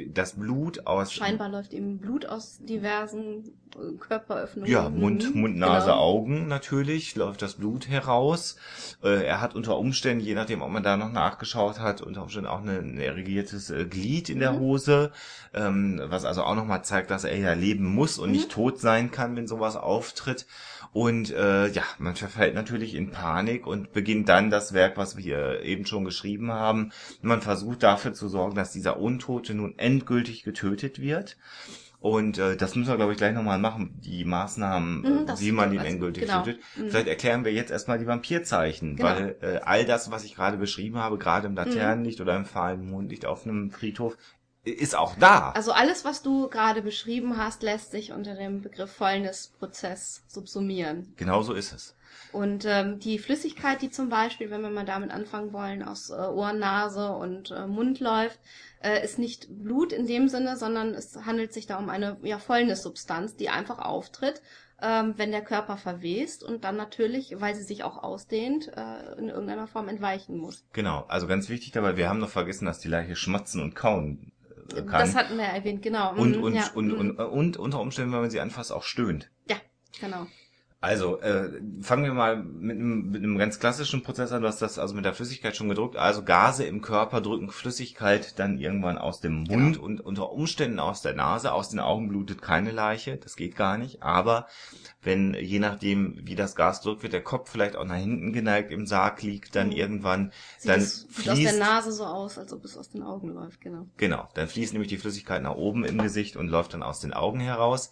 [0.07, 3.43] das Blut aus Scheinbar läuft ihm Blut aus diversen
[3.75, 4.71] äh, Körperöffnungen.
[4.71, 5.99] Ja, Mund, Mhm, Mund, Nase, genau.
[5.99, 8.55] Augen natürlich, läuft das Blut heraus.
[9.03, 12.47] Äh, er hat unter Umständen, je nachdem, ob man da noch nachgeschaut hat, unter Umständen
[12.47, 14.59] auch eine, ein erregiertes äh, Glied in der Mhm.
[14.59, 15.11] Hose,
[15.53, 18.35] ähm, was also auch nochmal zeigt, dass er ja leben muss und Mhm.
[18.35, 20.47] nicht tot sein kann, wenn sowas auftritt.
[20.93, 25.61] Und äh, ja, man verfällt natürlich in Panik und beginnt dann das Werk, was wir
[25.63, 26.91] eben schon geschrieben haben.
[27.21, 31.37] Man versucht dafür zu sorgen, dass dieser Untote nun endgültig getötet wird.
[31.99, 35.71] Und äh, das müssen wir, glaube ich, gleich nochmal machen, die Maßnahmen, Mhm, wie man
[35.71, 36.43] ihn endgültig genau.
[36.43, 36.59] tötet.
[36.75, 36.89] Mhm.
[36.89, 39.07] Vielleicht erklären wir jetzt erstmal die Vampirzeichen, Genau.
[39.09, 42.89] weil äh, all das, was ich gerade beschrieben habe, gerade im Laternenlicht oder im fahlen
[42.89, 44.17] Mondlicht auf einem Friedhof,
[44.63, 45.51] ist auch da.
[45.51, 51.13] Also alles, was du gerade beschrieben hast, lässt sich unter dem Begriff Fäulnisprozess subsumieren.
[51.17, 51.95] Genauso ist es.
[52.31, 56.13] Und ähm, die Flüssigkeit, die zum Beispiel, wenn wir mal damit anfangen wollen, aus äh,
[56.13, 58.39] Ohren, Nase und äh, Mund läuft,
[58.81, 62.39] äh, ist nicht Blut in dem Sinne, sondern es handelt sich da um eine ja,
[62.39, 64.41] Fäulnissubstanz, die einfach auftritt,
[64.81, 69.29] ähm, wenn der Körper verwest und dann natürlich, weil sie sich auch ausdehnt, äh, in
[69.29, 70.63] irgendeiner Form entweichen muss.
[70.73, 71.05] Genau.
[71.07, 74.31] Also ganz wichtig dabei, wir haben noch vergessen, dass die Leiche schmatzen und kauen
[74.69, 74.87] kann.
[74.87, 76.13] Das hatten wir ja erwähnt, genau.
[76.15, 76.93] und, Mhm, und, ja, und, mhm.
[76.99, 79.29] und, und unter Umständen, wenn man sie anfasst, auch stöhnt.
[79.49, 79.57] ja,
[79.99, 80.27] genau.
[80.83, 84.41] Also, äh, fangen wir mal mit einem, mit einem ganz klassischen Prozess an.
[84.41, 85.95] Du hast das also mit der Flüssigkeit schon gedrückt.
[85.95, 89.85] Also Gase im Körper drücken Flüssigkeit dann irgendwann aus dem Mund Genau.
[89.85, 91.53] und unter Umständen aus der Nase.
[91.53, 94.01] Aus den Augen blutet keine Leiche, das geht gar nicht.
[94.01, 94.47] Aber
[95.03, 98.71] wenn, je nachdem, wie das Gas drückt, wird der Kopf vielleicht auch nach hinten geneigt
[98.71, 99.73] im Sarg liegt, dann Mhm.
[99.73, 102.89] irgendwann, Sieht, dann es, sieht aus der fließt, Nase so aus, als ob es aus
[102.89, 103.85] den Augen läuft, genau.
[103.97, 107.13] Genau, dann fließt nämlich die Flüssigkeit nach oben im Gesicht und läuft dann aus den
[107.13, 107.91] Augen heraus.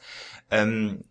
[0.50, 1.04] Ähm,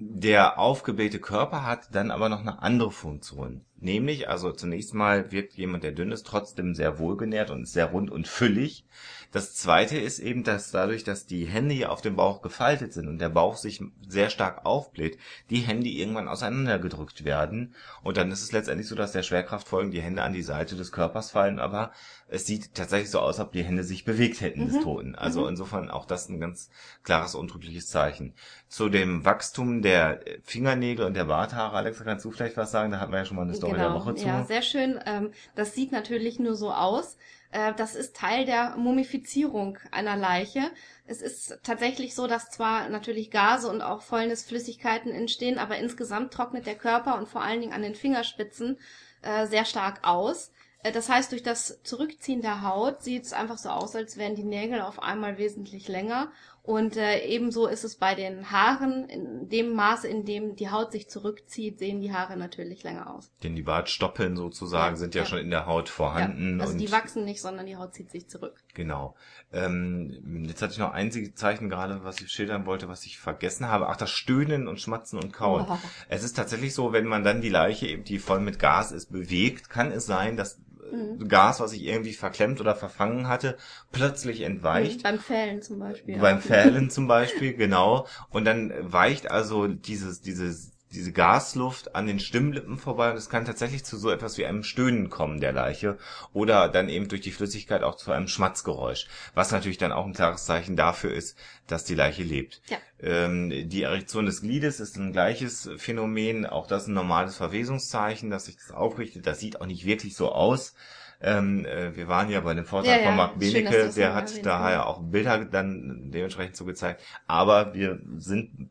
[0.00, 3.64] der aufgeblähte Körper hat dann aber noch eine andere Funktion.
[3.80, 7.86] Nämlich, also zunächst mal wirkt jemand, der dünn ist, trotzdem sehr wohlgenährt und ist sehr
[7.86, 8.84] rund und füllig.
[9.32, 13.06] Das zweite ist eben, dass dadurch, dass die Hände hier auf dem Bauch gefaltet sind
[13.08, 15.18] und der Bauch sich sehr stark aufbläht,
[15.50, 17.74] die Hände irgendwann auseinandergedrückt werden.
[18.02, 20.74] Und dann ist es letztendlich so, dass der Schwerkraft folgend die Hände an die Seite
[20.74, 21.92] des Körpers fallen, aber
[22.26, 24.82] es sieht tatsächlich so aus, als ob die Hände sich bewegt hätten des Mhm.
[24.82, 25.14] Toten.
[25.14, 25.48] Also Mhm.
[25.50, 26.68] insofern auch das ein ganz
[27.04, 28.34] klares untrügliches Zeichen.
[28.68, 32.90] Zu dem Wachstum der Fingernägel und der Barthaare, Alexa, kannst du vielleicht was sagen?
[32.90, 34.24] Da hatten wir ja schon mal eine Story der Woche zu.
[34.24, 34.38] Genau.
[34.38, 35.00] Ja, sehr schön.
[35.06, 37.16] Ähm, das sieht natürlich nur so aus.
[37.52, 40.70] Äh, das ist Teil der Mumifizierung einer Leiche.
[41.06, 46.66] Es ist tatsächlich so, dass zwar natürlich Gase und auch Fäulnisflüssigkeiten entstehen, aber insgesamt trocknet
[46.66, 48.78] der Körper und vor allen Dingen an den Fingerspitzen
[49.22, 50.52] äh, sehr stark aus.
[50.82, 54.36] Äh, das heißt, durch das Zurückziehen der Haut sieht es einfach so aus, als wären
[54.36, 56.30] die Nägel auf einmal wesentlich länger.
[56.70, 59.08] Und äh, ebenso ist es bei den Haaren.
[59.08, 63.32] In dem Maße, in dem die Haut sich zurückzieht, sehen die Haare natürlich länger aus.
[63.42, 65.26] Denn die Bartstoppeln sozusagen Ja, sind ja, ja.
[65.26, 66.60] schon in der Haut vorhanden.
[66.60, 68.54] Ja, also die wachsen nicht, sondern die Haut zieht sich zurück.
[68.72, 69.16] Genau.
[69.52, 73.66] Ähm, jetzt hatte ich noch ein Zeichen gerade, was ich schildern wollte, was ich vergessen
[73.66, 73.88] habe.
[73.88, 75.66] Ach, das Stöhnen und Schmatzen und Kauen.
[75.68, 75.76] Oh.
[76.08, 79.06] Es ist tatsächlich so, wenn man dann die Leiche, eben die voll mit Gas ist,
[79.06, 80.60] bewegt, kann es sein, dass
[80.92, 81.28] Mhm.
[81.28, 83.56] Gas, was sich irgendwie verklemmt oder verfangen hatte,
[83.92, 85.02] plötzlich entweicht.
[85.02, 86.18] Beim Fällen zum Beispiel.
[86.18, 86.40] Beim.
[86.40, 88.06] Fällen zum Beispiel, genau.
[88.30, 93.44] Und dann weicht also dieses, dieses, diese Gasluft an den Stimmlippen vorbei und es kann
[93.44, 95.98] tatsächlich zu so etwas wie einem Stöhnen kommen der Leiche
[96.32, 100.14] oder dann eben durch die Flüssigkeit auch zu einem Schmatzgeräusch, was natürlich dann auch ein
[100.14, 102.60] klares Zeichen dafür ist, dass die Leiche lebt.
[102.66, 102.78] Ja.
[103.00, 108.46] Ähm, die Erektion des Gliedes ist ein gleiches Phänomen, auch das ein normales Verwesungszeichen, dass
[108.46, 109.26] sich das aufrichtet.
[109.26, 110.74] Das sieht auch nicht wirklich so aus.
[111.22, 114.44] Ähm, äh, wir waren ja bei dem Vortrag Ja, ja, von Marc Benecke, der hat
[114.44, 117.02] daher auch Bilder dann dementsprechend so gezeigt.
[117.26, 118.70] Aber wir sind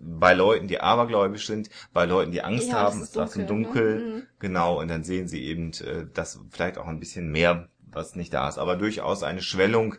[0.00, 3.36] bei Leuten, die abergläubisch sind, bei Leuten, die Angst Ja, das haben, ist es ist
[3.36, 4.26] im dunkel, Dunkel, ne?
[4.38, 8.32] Genau, und dann sehen sie eben, äh, dass vielleicht auch ein bisschen mehr, was nicht
[8.34, 9.96] da ist, aber durchaus eine Schwellung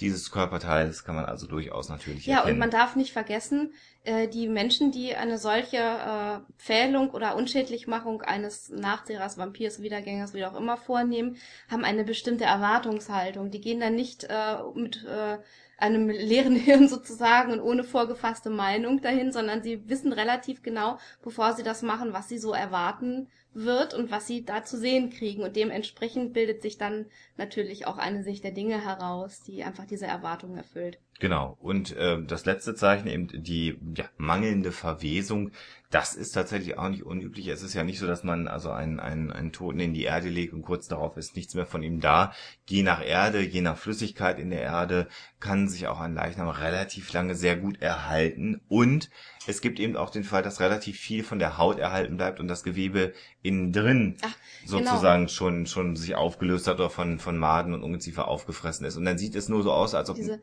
[0.00, 2.54] dieses Körperteils kann man also durchaus natürlich Ja, erkennen.
[2.54, 3.72] und man darf nicht vergessen,
[4.04, 10.44] äh, die Menschen, die eine solche äh, Pfählung oder Unschädlichmachung eines Nachzehrers, Vampirs, Wiedergängers, wie
[10.46, 11.36] auch immer vornehmen,
[11.70, 13.50] haben eine bestimmte Erwartungshaltung.
[13.50, 15.38] Die gehen dann nicht äh, mit äh,
[15.80, 21.54] einem leeren Hirn sozusagen und ohne vorgefasste Meinung dahin, sondern sie wissen relativ genau, bevor
[21.54, 25.42] sie das machen, was sie so erwarten wird und was sie da zu sehen kriegen.
[25.42, 30.06] Und dementsprechend bildet sich dann natürlich auch eine Sicht der Dinge heraus, die einfach diese
[30.06, 30.98] Erwartungen erfüllt.
[31.20, 31.58] Genau.
[31.60, 35.52] Und äh, das letzte Zeichen eben die ja, mangelnde Verwesung.
[35.90, 37.48] Das ist tatsächlich auch nicht unüblich.
[37.48, 40.30] Es ist ja nicht so, dass man also einen, einen, einen Toten in die Erde
[40.30, 42.32] legt und kurz darauf ist nichts mehr von ihm da.
[42.66, 45.08] Je nach Erde, je nach Flüssigkeit in der Erde
[45.40, 48.62] kann sich auch ein Leichnam relativ lange sehr gut erhalten.
[48.68, 49.10] Und
[49.46, 52.48] es gibt eben auch den Fall, dass relativ viel von der Haut erhalten bleibt und
[52.48, 57.74] das Gewebe innen drin Ach, sozusagen schon, schon sich aufgelöst hat oder von, von Maden
[57.74, 58.96] und Ungeziefer aufgefressen ist.
[58.96, 60.40] Und dann sieht es nur so aus, als ob Diese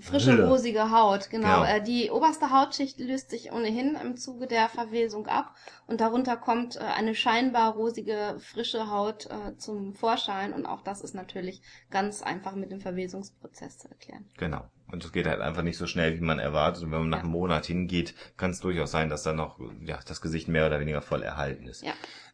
[0.00, 0.48] frische, Hülle.
[0.48, 1.60] rosige Haut, genau.
[1.60, 1.64] Genau.
[1.64, 5.54] Äh, die oberste Hautschicht löst sich ohnehin im Zuge der Verwesung ab
[5.86, 11.00] und darunter kommt äh, eine scheinbar rosige, frische Haut äh, zum Vorschein und auch das
[11.00, 14.26] ist natürlich ganz einfach mit dem Verwesungsprozess zu erklären.
[14.38, 14.64] Genau.
[14.92, 16.84] Und es geht halt einfach nicht so schnell, wie man erwartet.
[16.84, 17.22] Und wenn man nach Ja.
[17.24, 20.78] einem Monat hingeht, kann es durchaus sein, dass dann noch ja, das Gesicht mehr oder
[20.78, 21.82] weniger voll erhalten ist.
[21.82, 21.92] Ja.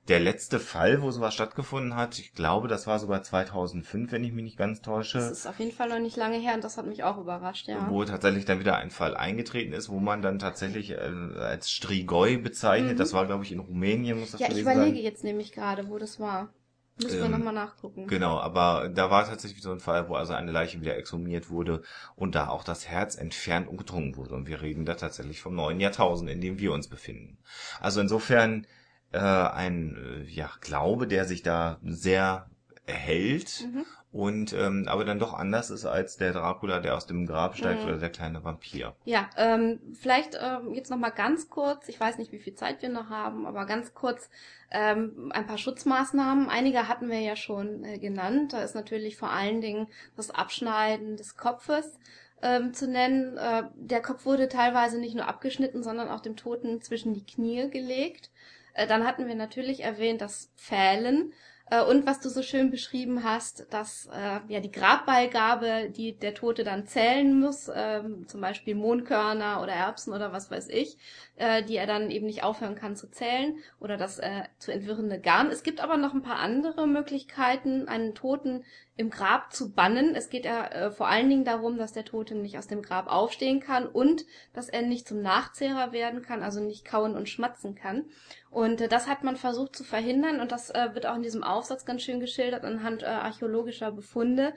[0.09, 4.33] Der letzte Fall, wo sowas stattgefunden hat, ich glaube, das war sogar 2005, wenn ich
[4.33, 6.77] mich nicht ganz Das täusche, ist auf jeden Fall noch nicht lange her und das
[6.77, 7.87] hat mich auch überrascht, ja.
[7.89, 12.37] wo tatsächlich dann wieder ein Fall eingetreten ist, wo man dann tatsächlich äh, als Strigoi
[12.39, 12.95] bezeichnet.
[12.95, 12.99] Mhm.
[12.99, 15.05] Das war, glaube ich, in Rumänien, muss das Ja, ich gewesen überlege sein.
[15.05, 16.53] jetzt nämlich gerade, wo das war.
[17.01, 18.07] Müssen wir Ähm, nochmal nachgucken.
[18.07, 21.83] Genau, aber da war tatsächlich so ein Fall, wo also eine Leiche wieder exhumiert wurde
[22.17, 24.35] und da auch das Herz entfernt und getrunken wurde.
[24.35, 27.39] Und wir reden da tatsächlich vom neuen Jahrtausend, in dem wir uns befinden.
[27.81, 28.67] Also insofern
[29.13, 32.49] äh, ein äh, ja, Glaube, der sich da sehr
[32.87, 33.85] erhält Mhm.
[34.11, 37.83] und ähm, aber dann doch anders ist als der Dracula, der aus dem Grab steigt
[37.83, 37.89] Mhm.
[37.89, 38.95] oder der kleine Vampir.
[39.05, 42.83] Ja, ähm, vielleicht ähm, jetzt noch mal ganz kurz, ich weiß nicht, wie viel Zeit
[42.83, 44.29] wir noch haben, aber ganz kurz
[44.73, 46.49] ähm, ein paar Schutzmaßnahmen.
[46.49, 48.53] Einige hatten wir ja schon äh, genannt.
[48.53, 51.99] Da ist natürlich vor allen Dingen das Abschneiden des Kopfes
[52.43, 53.37] ähm, zu nennen.
[53.37, 57.71] Äh, der Kopf wurde teilweise nicht nur abgeschnitten, sondern auch dem Toten zwischen die Knie
[57.71, 58.31] gelegt.
[58.75, 61.33] Äh, dann hatten wir natürlich erwähnt das Pfählen.
[61.71, 66.35] Äh, Und was du so schön beschrieben hast, dass äh, ja die Grabbeigabe, die der
[66.35, 70.99] Tote dann zählen muss, ähm, zum Beispiel Mohnkörner oder Erbsen oder was weiß ich,
[71.37, 74.21] äh, die er dann eben nicht aufhören kann zu zählen oder das
[74.59, 75.49] zu entwirrende Garn.
[75.49, 78.65] Es gibt aber noch ein paar andere Möglichkeiten, einen Toten
[79.03, 80.15] im Grab zu bannen.
[80.15, 83.09] Es geht ja äh, vor allen Dingen darum, dass der Tote nicht aus dem Grab
[83.09, 87.75] aufstehen kann und dass er nicht zum Nachzehrer werden kann, also nicht kauen und schmatzen
[87.75, 88.07] kann.
[88.51, 91.43] Und äh, das hat man versucht zu verhindern und das äh, wird auch in diesem
[91.43, 94.55] Aufsatz ganz schön geschildert anhand äh, archäologischer Befunde,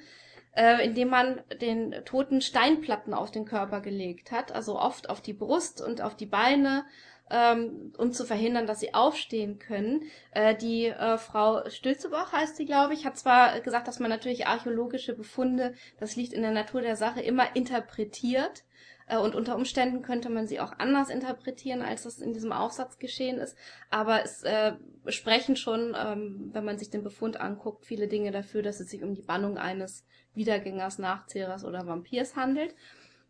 [0.55, 5.34] äh, indem man den toten Steinplatten auf den Körper gelegt hat, also oft auf die
[5.34, 6.86] Brust und auf die Beine,
[7.29, 10.03] ähm, um zu verhindern, dass sie aufstehen können.
[10.31, 14.47] Äh, die äh, Frau Stülzebach heißt sie, glaube ich, hat zwar gesagt, dass man natürlich
[14.47, 18.63] archäologische Befunde, das liegt in der Natur der Sache, immer interpretiert,
[19.07, 22.97] Äh, und unter Umständen könnte man sie auch anders interpretieren, als das in diesem Aufsatz
[22.97, 23.55] geschehen ist.
[23.89, 24.73] Aber es äh,
[25.07, 29.03] sprechen schon, ähm, wenn man sich den Befund anguckt, viele Dinge dafür, dass es sich
[29.03, 32.75] um die Bannung eines Wiedergängers, Nachzehrers oder Vampirs handelt.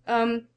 [0.07, 0.47] Ähm,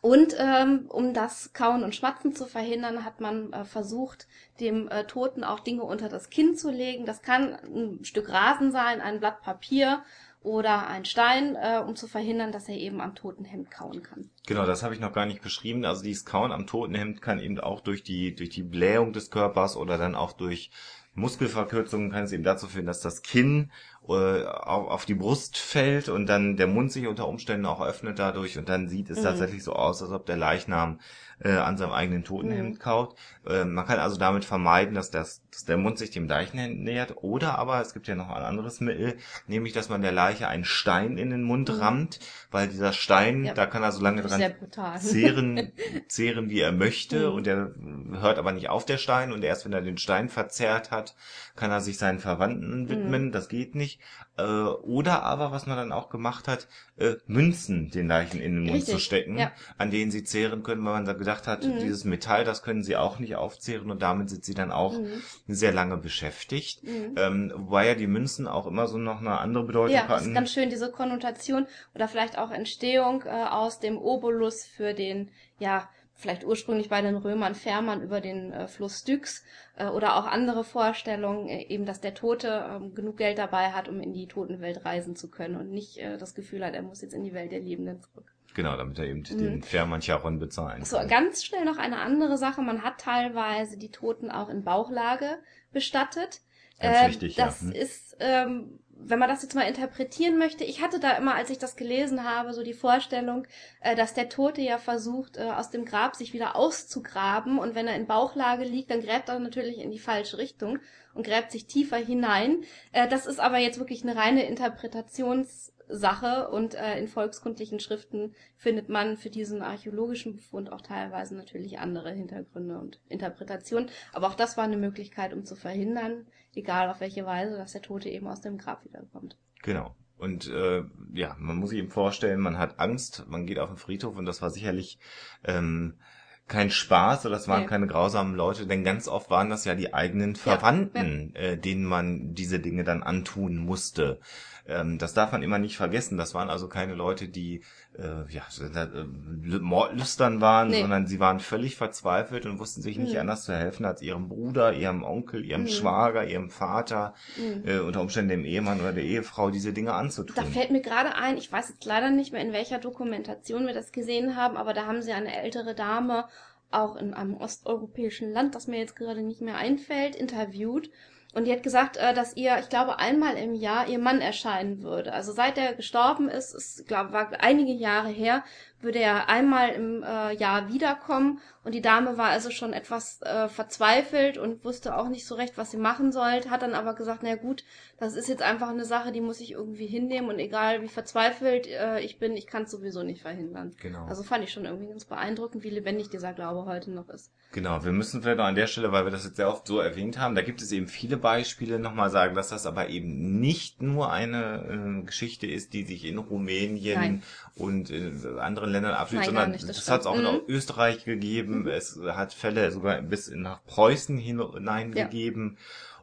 [0.00, 4.26] und ähm, um das Kauen und Schmatzen zu verhindern, hat man äh, versucht,
[4.58, 7.04] dem äh, Toten auch Dinge unter das Kinn zu legen.
[7.04, 10.02] Das kann ein Stück Rasen sein, ein Blatt Papier
[10.42, 14.30] oder ein Stein, äh, um zu verhindern, dass er eben am toten Hemd kauen kann.
[14.46, 15.84] Genau, das habe ich noch gar nicht beschrieben.
[15.84, 19.30] Also dieses Kauen am toten Hemd kann eben auch durch die durch die Blähung des
[19.30, 20.70] Körpers oder dann auch durch
[21.14, 23.70] Muskelverkürzungen kann es eben dazu führen, dass das Kinn
[24.06, 28.68] auf die Brust fällt und dann der Mund sich unter Umständen auch öffnet dadurch und
[28.68, 29.24] dann sieht es mhm.
[29.24, 30.98] tatsächlich so aus, als ob der Leichnam
[31.42, 32.78] äh, an seinem eigenen Totenhemd mhm.
[32.78, 33.14] kaut.
[33.46, 37.16] Äh, man kann also damit vermeiden, dass, das, dass der Mund sich dem Leichenhemd nähert.
[37.22, 40.64] Oder aber es gibt ja noch ein anderes Mittel, nämlich dass man der Leiche einen
[40.64, 41.76] Stein in den Mund mhm.
[41.76, 44.54] rammt, weil dieser Stein, ja, da kann er so lange dran
[44.98, 45.72] zehren,
[46.08, 47.34] zehren, wie er möchte mhm.
[47.34, 47.74] und er
[48.20, 51.14] hört aber nicht auf der Stein und erst wenn er den Stein verzerrt hat,
[51.56, 53.26] kann er sich seinen Verwandten widmen.
[53.26, 53.32] Mhm.
[53.32, 54.00] Das geht nicht.
[54.40, 58.62] Äh, oder aber, was man dann auch gemacht hat, äh, Münzen den Leichen in den
[58.64, 58.94] Mund Richtig.
[58.94, 59.52] zu stecken, ja.
[59.78, 61.78] an denen sie zehren können, weil man da gedacht hat, mhm.
[61.80, 65.22] dieses Metall, das können sie auch nicht aufzehren und damit sind sie dann auch mhm.
[65.46, 66.82] sehr lange beschäftigt.
[66.84, 67.14] Mhm.
[67.16, 70.10] Ähm, wobei ja die Münzen auch immer so noch eine andere Bedeutung ja, hatten.
[70.10, 74.64] Ja, das ist ganz schön, diese Konnotation oder vielleicht auch Entstehung äh, aus dem Obolus
[74.64, 75.88] für den, ja,
[76.20, 79.44] vielleicht ursprünglich bei den Römern Fährmann über den äh, Fluss Styx
[79.76, 83.88] äh, oder auch andere Vorstellungen, äh, eben dass der Tote ähm, genug Geld dabei hat,
[83.88, 87.02] um in die Totenwelt reisen zu können und nicht äh, das Gefühl hat, er muss
[87.02, 88.32] jetzt in die Welt der Lebenden zurück.
[88.54, 89.38] Genau, damit er eben mhm.
[89.38, 92.62] den Fährmann Charon bezahlen So, ganz schnell noch eine andere Sache.
[92.62, 95.38] Man hat teilweise die Toten auch in Bauchlage
[95.72, 96.40] bestattet.
[96.80, 97.68] Ganz äh, wichtig, das ja.
[97.68, 97.72] Hm.
[97.72, 101.58] ist ähm, wenn man das jetzt mal interpretieren möchte, ich hatte da immer, als ich
[101.58, 103.46] das gelesen habe, so die Vorstellung,
[103.80, 107.88] äh, dass der Tote ja versucht, äh, aus dem Grab sich wieder auszugraben und wenn
[107.88, 110.78] er in Bauchlage liegt, dann gräbt er natürlich in die falsche Richtung
[111.14, 112.62] und gräbt sich tiefer hinein.
[112.92, 118.88] Äh, das ist aber jetzt wirklich eine reine Interpretations- Sache und in volkskundlichen Schriften findet
[118.88, 123.90] man für diesen archäologischen Befund auch teilweise natürlich andere Hintergründe und Interpretationen.
[124.12, 127.82] Aber auch das war eine Möglichkeit, um zu verhindern, egal auf welche Weise, dass der
[127.82, 129.36] Tote eben aus dem Grab wiederkommt.
[129.62, 129.94] Genau.
[130.16, 130.82] Und äh,
[131.14, 134.26] ja, man muss sich eben vorstellen, man hat Angst, man geht auf den Friedhof und
[134.26, 134.98] das war sicherlich
[135.44, 135.98] ähm,
[136.46, 137.68] kein Spaß oder das waren nee.
[137.68, 141.48] keine grausamen Leute, denn ganz oft waren das ja die eigenen Verwandten, ja, ja.
[141.52, 144.20] Äh, denen man diese Dinge dann antun musste.
[144.66, 146.18] Ähm, das darf man immer nicht vergessen.
[146.18, 147.62] Das waren also keine Leute, die
[147.98, 150.80] äh, ja, äh, mordlüstern waren, nee.
[150.80, 153.20] sondern sie waren völlig verzweifelt und wussten sich nicht mhm.
[153.20, 155.68] anders zu helfen, als ihrem Bruder, ihrem Onkel, ihrem mhm.
[155.68, 157.68] Schwager, ihrem Vater, mhm.
[157.68, 160.36] äh, unter Umständen dem Ehemann oder der Ehefrau diese Dinge anzutun.
[160.36, 163.74] Da fällt mir gerade ein, ich weiß jetzt leider nicht mehr, in welcher Dokumentation wir
[163.74, 166.26] das gesehen haben, aber da haben sie eine ältere Dame
[166.70, 170.90] auch in einem osteuropäischen Land, das mir jetzt gerade nicht mehr einfällt, interviewt
[171.32, 174.82] und die hat gesagt, äh, dass ihr, ich glaube, einmal im Jahr ihr Mann erscheinen
[174.82, 175.12] würde.
[175.12, 178.42] Also seit er gestorben ist, ist, glaube war einige Jahre her,
[178.82, 181.40] würde er einmal im äh, Jahr wiederkommen.
[181.62, 185.58] Und die Dame war also schon etwas äh, verzweifelt und wusste auch nicht so recht,
[185.58, 187.64] was sie machen sollte, hat dann aber gesagt, na gut,
[187.98, 191.66] das ist jetzt einfach eine Sache, die muss ich irgendwie hinnehmen und egal wie verzweifelt
[191.66, 193.74] äh, ich bin, ich kann es sowieso nicht verhindern.
[193.82, 194.06] Genau.
[194.06, 197.30] Also fand ich schon irgendwie ganz beeindruckend, wie lebendig dieser Glaube heute noch ist.
[197.52, 199.80] Genau, wir müssen vielleicht noch an der Stelle, weil wir das jetzt sehr oft so
[199.80, 203.82] erwähnt haben, da gibt es eben viele Beispiele, nochmal sagen, dass das aber eben nicht
[203.82, 207.22] nur eine äh, Geschichte ist, die sich in Rumänien Nein.
[207.56, 210.26] und in anderen Ländern abspielt, sondern nicht, das, das hat es auch mhm.
[210.26, 211.68] in Österreich gegeben, mhm.
[211.68, 215.04] es hat Fälle sogar bis nach Preußen hinein ja.
[215.04, 215.58] gegeben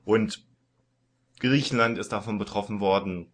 [0.05, 0.45] und
[1.39, 3.31] Griechenland ist davon betroffen worden.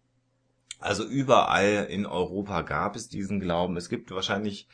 [0.78, 3.76] Also überall in Europa gab es diesen Glauben.
[3.76, 4.68] Es gibt wahrscheinlich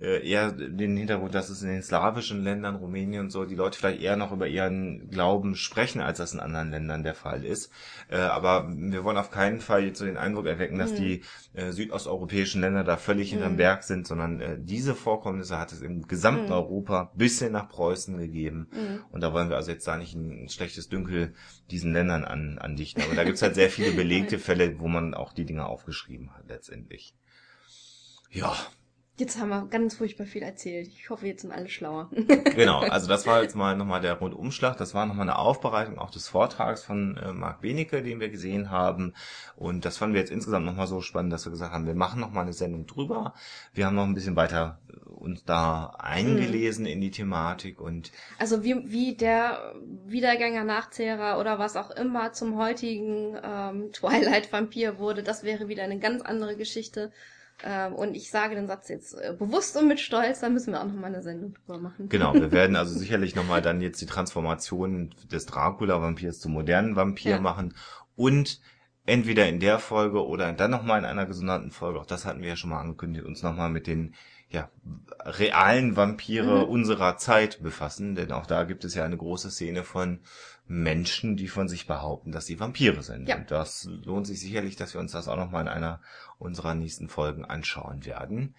[0.00, 3.78] äh, eher den Hintergrund, dass es in den slawischen Ländern, Rumänien und so, die Leute
[3.78, 7.70] vielleicht eher noch über ihren Glauben sprechen, als das in anderen Ländern der Fall ist.
[8.08, 10.96] Äh, aber wir wollen auf keinen Fall jetzt so den Eindruck erwecken, dass mhm.
[10.96, 11.22] die
[11.54, 13.58] äh, südosteuropäischen Länder da völlig hinterm mhm.
[13.58, 16.52] Berg sind, sondern äh, diese Vorkommnisse hat es im gesamten mhm.
[16.52, 18.68] Europa bis hin nach Preußen gegeben.
[18.72, 19.04] Mhm.
[19.10, 21.34] Und da wollen wir also jetzt da nicht ein schlechtes Dünkel
[21.70, 23.02] diesen Ländern an, andichten.
[23.02, 26.48] Aber da gibt's halt sehr viele belegte Fälle, wo man auch die Dinge aufgeschrieben hat
[26.48, 27.14] letztendlich.
[28.30, 28.54] Ja,
[29.18, 30.88] Jetzt haben wir ganz furchtbar viel erzählt.
[30.88, 32.10] Ich hoffe, jetzt sind alle schlauer.
[32.54, 34.76] genau, also das war jetzt mal nochmal der Rundumschlag.
[34.76, 38.70] Das war nochmal eine Aufbereitung auch des Vortrags von äh, Marc Benecke, den wir gesehen
[38.70, 39.14] haben.
[39.56, 42.20] Und das fanden wir jetzt insgesamt nochmal so spannend, dass wir gesagt haben, wir machen
[42.20, 43.32] nochmal eine Sendung drüber.
[43.72, 46.90] Wir haben noch ein bisschen weiter äh, uns da eingelesen mhm.
[46.90, 52.58] in die Thematik und also wie, wie der Wiedergänger Nachzehrer oder was auch immer zum
[52.58, 57.12] heutigen ähm, Twilight Vampir wurde, das wäre wieder eine ganz andere Geschichte.
[57.62, 60.80] Ähm, und ich sage den Satz jetzt äh, bewusst und mit Stolz, da müssen wir
[60.80, 62.08] auch nochmal eine Sendung drüber machen.
[62.08, 67.32] Genau, wir werden also sicherlich nochmal dann jetzt die Transformation des Dracula-Vampirs zum modernen Vampir
[67.32, 67.40] Ja.
[67.40, 67.74] machen
[68.14, 68.60] und
[69.06, 72.48] entweder in der Folge oder dann nochmal in einer gesonderten Folge, auch das hatten wir
[72.48, 74.14] ja schon mal angekündigt, uns nochmal mit den
[74.48, 74.70] ja,
[75.24, 76.70] realen Vampire Mhm.
[76.70, 80.20] unserer Zeit befassen, denn auch da gibt es ja eine große Szene von
[80.68, 83.28] Menschen, die von sich behaupten, dass sie Vampire sind.
[83.28, 83.36] Ja.
[83.36, 86.00] Und das lohnt sich sicherlich, dass wir uns das auch nochmal in einer
[86.38, 88.54] unserer nächsten Folgen anschauen werden.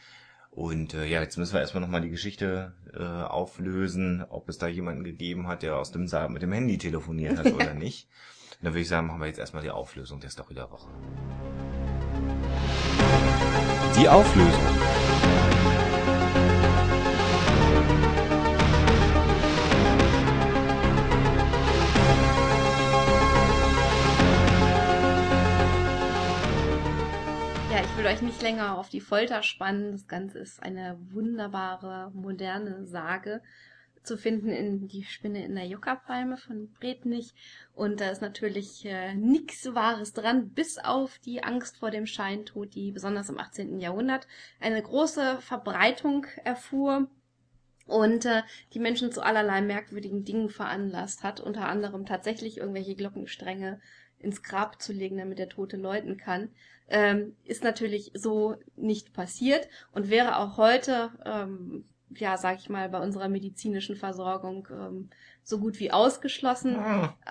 [0.52, 4.68] Und äh, ja, jetzt müssen wir erstmal nochmal die Geschichte äh, auflösen, ob es da
[4.68, 8.08] jemanden gegeben hat, der aus dem Saal mit dem Handy telefoniert hat oder nicht.
[8.60, 10.90] Und dann würde ich sagen, machen wir jetzt erstmal die Auflösung der Story der Woche.
[14.00, 15.07] Die Auflösung.
[27.98, 29.92] Will euch nicht länger auf die Folter spannen.
[29.92, 33.42] Das Ganze ist eine wunderbare, moderne Sage
[34.04, 37.34] zu finden in Die Spinne in der Juckerpalme von Bretnich.
[37.74, 42.76] Und da ist natürlich äh, nichts Wahres dran, bis auf die Angst vor dem Scheintod,
[42.76, 43.80] die besonders im 18.
[43.80, 44.28] Jahrhundert
[44.60, 47.10] eine große Verbreitung erfuhr
[47.88, 48.44] und äh,
[48.76, 53.82] die Menschen zu allerlei merkwürdigen Dingen veranlasst hat, unter anderem tatsächlich irgendwelche Glockenstränge
[54.20, 56.50] ins Grab zu legen, damit der Tote läuten kann,
[56.88, 61.86] ähm, ist natürlich so nicht passiert und wäre auch heute, ähm,
[62.16, 65.10] ja, sag ich mal, bei unserer medizinischen Versorgung ähm,
[65.44, 66.76] so gut wie ausgeschlossen.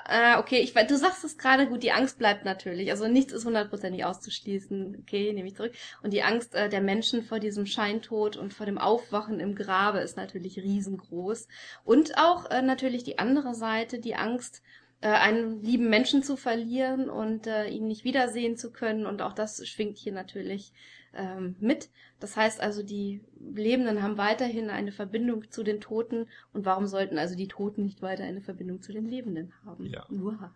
[0.08, 2.90] Äh, okay, ich weiß, du sagst es gerade gut, die Angst bleibt natürlich.
[2.90, 4.98] Also nichts ist hundertprozentig auszuschließen.
[5.02, 5.72] Okay, nehme ich zurück.
[6.02, 9.98] Und die Angst äh, der Menschen vor diesem Scheintod und vor dem Aufwachen im Grabe
[9.98, 11.46] ist natürlich riesengroß.
[11.84, 14.62] Und auch äh, natürlich die andere Seite, die Angst,
[15.06, 19.06] äh, einen lieben Menschen zu verlieren und äh, ihn nicht wiedersehen zu können.
[19.06, 20.72] Und auch das schwingt hier natürlich
[21.14, 21.90] ähm, mit.
[22.18, 26.26] Das heißt also, die Lebenden haben weiterhin eine Verbindung zu den Toten.
[26.52, 29.86] Und warum sollten also die Toten nicht weiter eine Verbindung zu den Lebenden haben?
[29.86, 30.04] Ja.
[30.10, 30.52] Uah.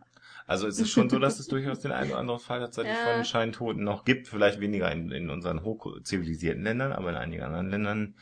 [0.48, 3.14] Also es ist schon so, dass es durchaus den einen oder anderen Fall tatsächlich Ja.
[3.14, 4.26] von Scheintoten noch gibt.
[4.26, 8.14] Vielleicht weniger in, in unseren hochzivilisierten Ländern, aber in einigen anderen Ländern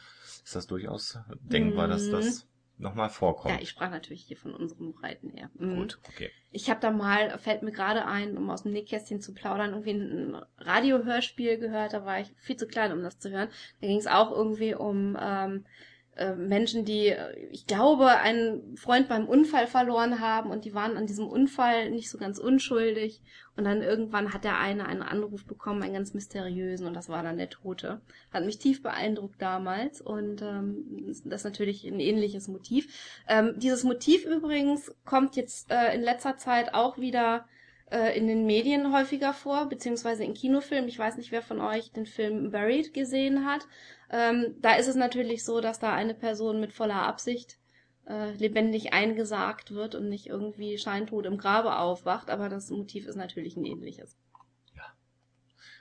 [0.44, 2.12] ist das durchaus denkbar, dass Mhm.
[2.12, 2.46] das
[2.78, 3.54] nochmal vorkommt.
[3.54, 5.50] Ja, ich sprach natürlich hier von unserem Breiten her.
[5.54, 5.76] Mhm.
[5.76, 6.30] Gut, okay.
[6.50, 9.92] Ich habe da mal, fällt mir gerade ein, um aus dem Nähkästchen zu plaudern, irgendwie
[9.92, 11.92] ein Radiohörspiel gehört.
[11.92, 13.48] Da war ich viel zu klein, um das zu hören.
[13.80, 15.66] Da ging es auch irgendwie um ähm,
[16.18, 20.96] äh, Menschen, die, äh, ich glaube, einen Freund beim Unfall verloren haben und die waren
[20.96, 23.22] an diesem Unfall nicht so ganz unschuldig.
[23.56, 27.22] Und dann irgendwann hat der eine einen Anruf bekommen, einen ganz mysteriösen, und das war
[27.22, 28.00] dann der Tote.
[28.32, 32.92] Hat mich tief beeindruckt damals und ähm, das ist natürlich ein ähnliches Motiv.
[33.26, 37.46] Ähm, dieses Motiv übrigens kommt jetzt äh, in letzter Zeit auch wieder
[37.90, 40.88] äh, in den Medien häufiger vor, beziehungsweise in Kinofilmen.
[40.88, 43.66] Ich weiß nicht, wer von euch den Film Buried gesehen hat.
[44.10, 47.58] Ähm, da ist es natürlich so, dass da eine Person mit voller Absicht
[48.06, 53.16] äh, lebendig eingesagt wird und nicht irgendwie scheintot im Grabe aufwacht, aber das Motiv ist
[53.16, 54.16] natürlich ein ähnliches.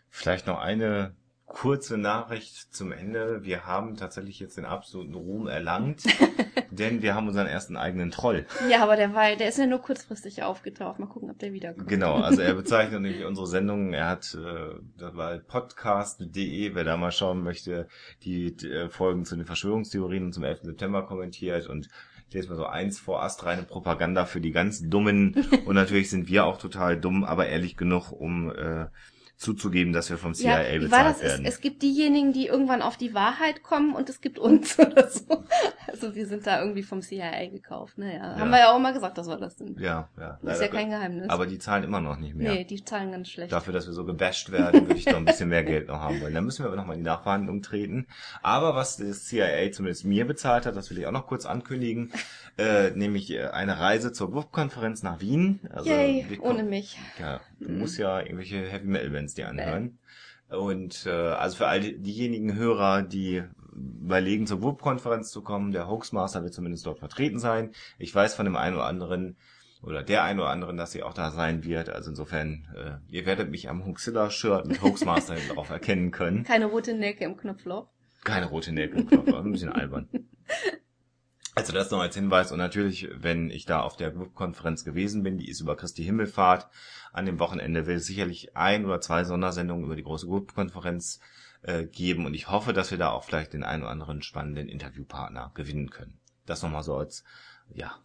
[0.10, 3.44] Vielleicht noch eine kurze Nachricht zum Ende.
[3.44, 6.04] Wir haben tatsächlich jetzt den absoluten Ruhm erlangt,
[6.80, 8.46] denn wir haben unseren ersten eigenen Troll.
[8.70, 11.00] Ja, aber der war, der ist ja nur kurzfristig aufgetaucht.
[11.00, 11.88] Mal gucken, ob der wiederkommt.
[11.88, 13.94] Genau, also er bezeichnet nämlich unsere Sendung.
[13.94, 17.88] Er hat, äh, das war podcast.de, wer da mal schauen möchte,
[18.24, 20.62] die äh, Folgen zu den Verschwörungstheorien und zum 11.
[20.64, 21.90] September kommentiert und
[22.30, 25.34] ich lese mal so eins vor, astreine Propaganda für die ganz Dummen.
[25.66, 28.88] Und natürlich sind wir auch total dumm, aber ehrlich genug, um äh,
[29.38, 31.18] zuzugeben, dass wir vom CIA ja, bezahlt war das?
[31.18, 31.46] Es, werden.
[31.46, 35.44] es gibt diejenigen, die irgendwann auf die Wahrheit kommen und es gibt uns oder so.
[35.88, 37.98] Also wir sind da irgendwie vom CIA gekauft.
[37.98, 39.80] Naja, haben wir ja auch immer gesagt, dass wir das sind.
[39.80, 40.40] ja, ja.
[40.42, 41.30] Das ist ja kein Geheimnis.
[41.30, 42.52] aber die zahlen immer noch nicht mehr.
[42.52, 43.52] Nee, die zahlen ganz schlecht.
[43.52, 46.20] Dafür, dass wir so gebasht werden, würde ich doch ein bisschen mehr Geld noch haben
[46.22, 46.34] wollen.
[46.34, 48.08] Dann müssen wir aber nochmal in die Nachverhandlung treten.
[48.42, 52.12] Aber was das CIA zumindest mir bezahlt hat, das will ich auch noch kurz ankündigen,
[52.58, 55.60] äh, nämlich äh, eine Reise zur WUP-Konferenz nach Wien.
[55.72, 56.98] Also, Yay, ohne mich.
[57.20, 57.80] Ja, du Mhm.
[57.80, 60.00] musst ja irgendwelche Heavy Metal Bands dir anhören.
[60.50, 63.44] Und äh, also für all die- diejenigen Hörer, die
[63.76, 67.72] überlegen, zur WUP-Konferenz zu kommen, der Hoaxmaster wird zumindest dort vertreten sein.
[68.00, 69.36] Ich weiß von dem einen oder anderen
[69.84, 71.90] oder der einen oder anderen, dass sie auch da sein wird.
[71.90, 76.44] Also insofern, äh, ihr werdet mich am Hoaxilla-Shirt mit Hoaxmaster drauf erkennen können.
[76.44, 77.88] Keine rote Necke im Knopfloch.
[78.24, 80.08] Keine rote Nelke im Knopf, ein bisschen albern.
[81.58, 85.38] Also das noch als Hinweis und natürlich, wenn ich da auf der WUP-Konferenz gewesen bin,
[85.38, 86.68] die ist über Christi Himmelfahrt,
[87.14, 91.20] an dem Wochenende wird es sicherlich ein oder zwei Sondersendungen über die große WUP-Konferenz
[91.64, 94.70] äh, geben und ich hoffe, dass wir da auch vielleicht den einen oder anderen spannenden
[94.70, 96.20] Interviewpartner gewinnen können.
[96.46, 97.24] das nochmal so als,
[97.74, 97.96] ja,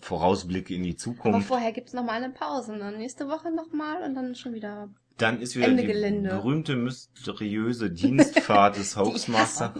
[0.00, 1.26] Vorausblick in die Zukunft.
[1.36, 2.72] Aber vorher gibt's noch mal eine Pause.
[2.72, 4.88] Und dann nächste Woche noch mal und dann schon wieder
[5.18, 6.30] Dann ist wieder Ende die Gelände.
[6.30, 9.74] berühmte mysteriöse Dienstfahrt des Hoaxmaster,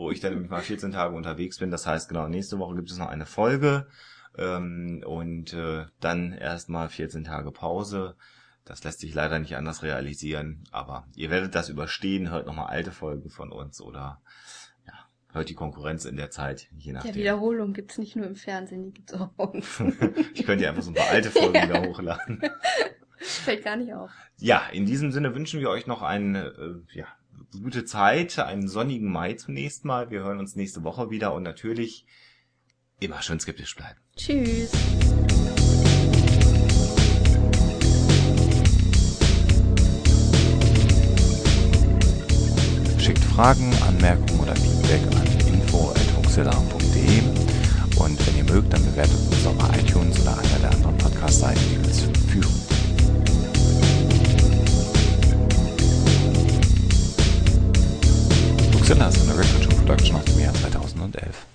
[0.00, 1.70] wo ich dann mal 14 Tage unterwegs bin.
[1.70, 3.86] Das heißt, genau, nächste Woche gibt es noch eine Folge
[4.36, 8.16] ähm, und äh, dann erstmal 14 Tage Pause.
[8.64, 12.92] Das lässt sich leider nicht anders realisieren, aber ihr werdet das überstehen, hört nochmal alte
[12.92, 14.20] Folgen von uns oder
[14.86, 14.92] ja,
[15.32, 17.14] hört die Konkurrenz in der Zeit, je Ja, nachdem.
[17.16, 19.80] Wiederholung gibt's nicht nur im Fernsehen, die gibt's auch bei uns.
[20.34, 21.64] ich könnte ja einfach so ein paar alte Folgen Ja.
[21.64, 22.40] wieder hochladen.
[23.18, 24.10] Fällt gar nicht auf.
[24.38, 27.06] Ja, in diesem Sinne wünschen wir euch noch eine äh, ja,
[27.62, 30.10] gute Zeit, einen sonnigen Mai zunächst mal.
[30.10, 32.06] Wir hören uns nächste Woche wieder und natürlich
[33.00, 33.98] immer schön skeptisch bleiben.
[34.16, 34.70] Tschüss.
[42.98, 47.50] Schickt Fragen, Anmerkungen oder Feedback an info.huxilla.de
[48.00, 51.60] und wenn ihr mögt, dann bewertet uns auch bei iTunes oder einer der anderen Podcast-Seiten,
[51.70, 52.69] die uns führen.
[58.90, 61.49] Gorillas, der Record Show Production aus dem Jahr 2011.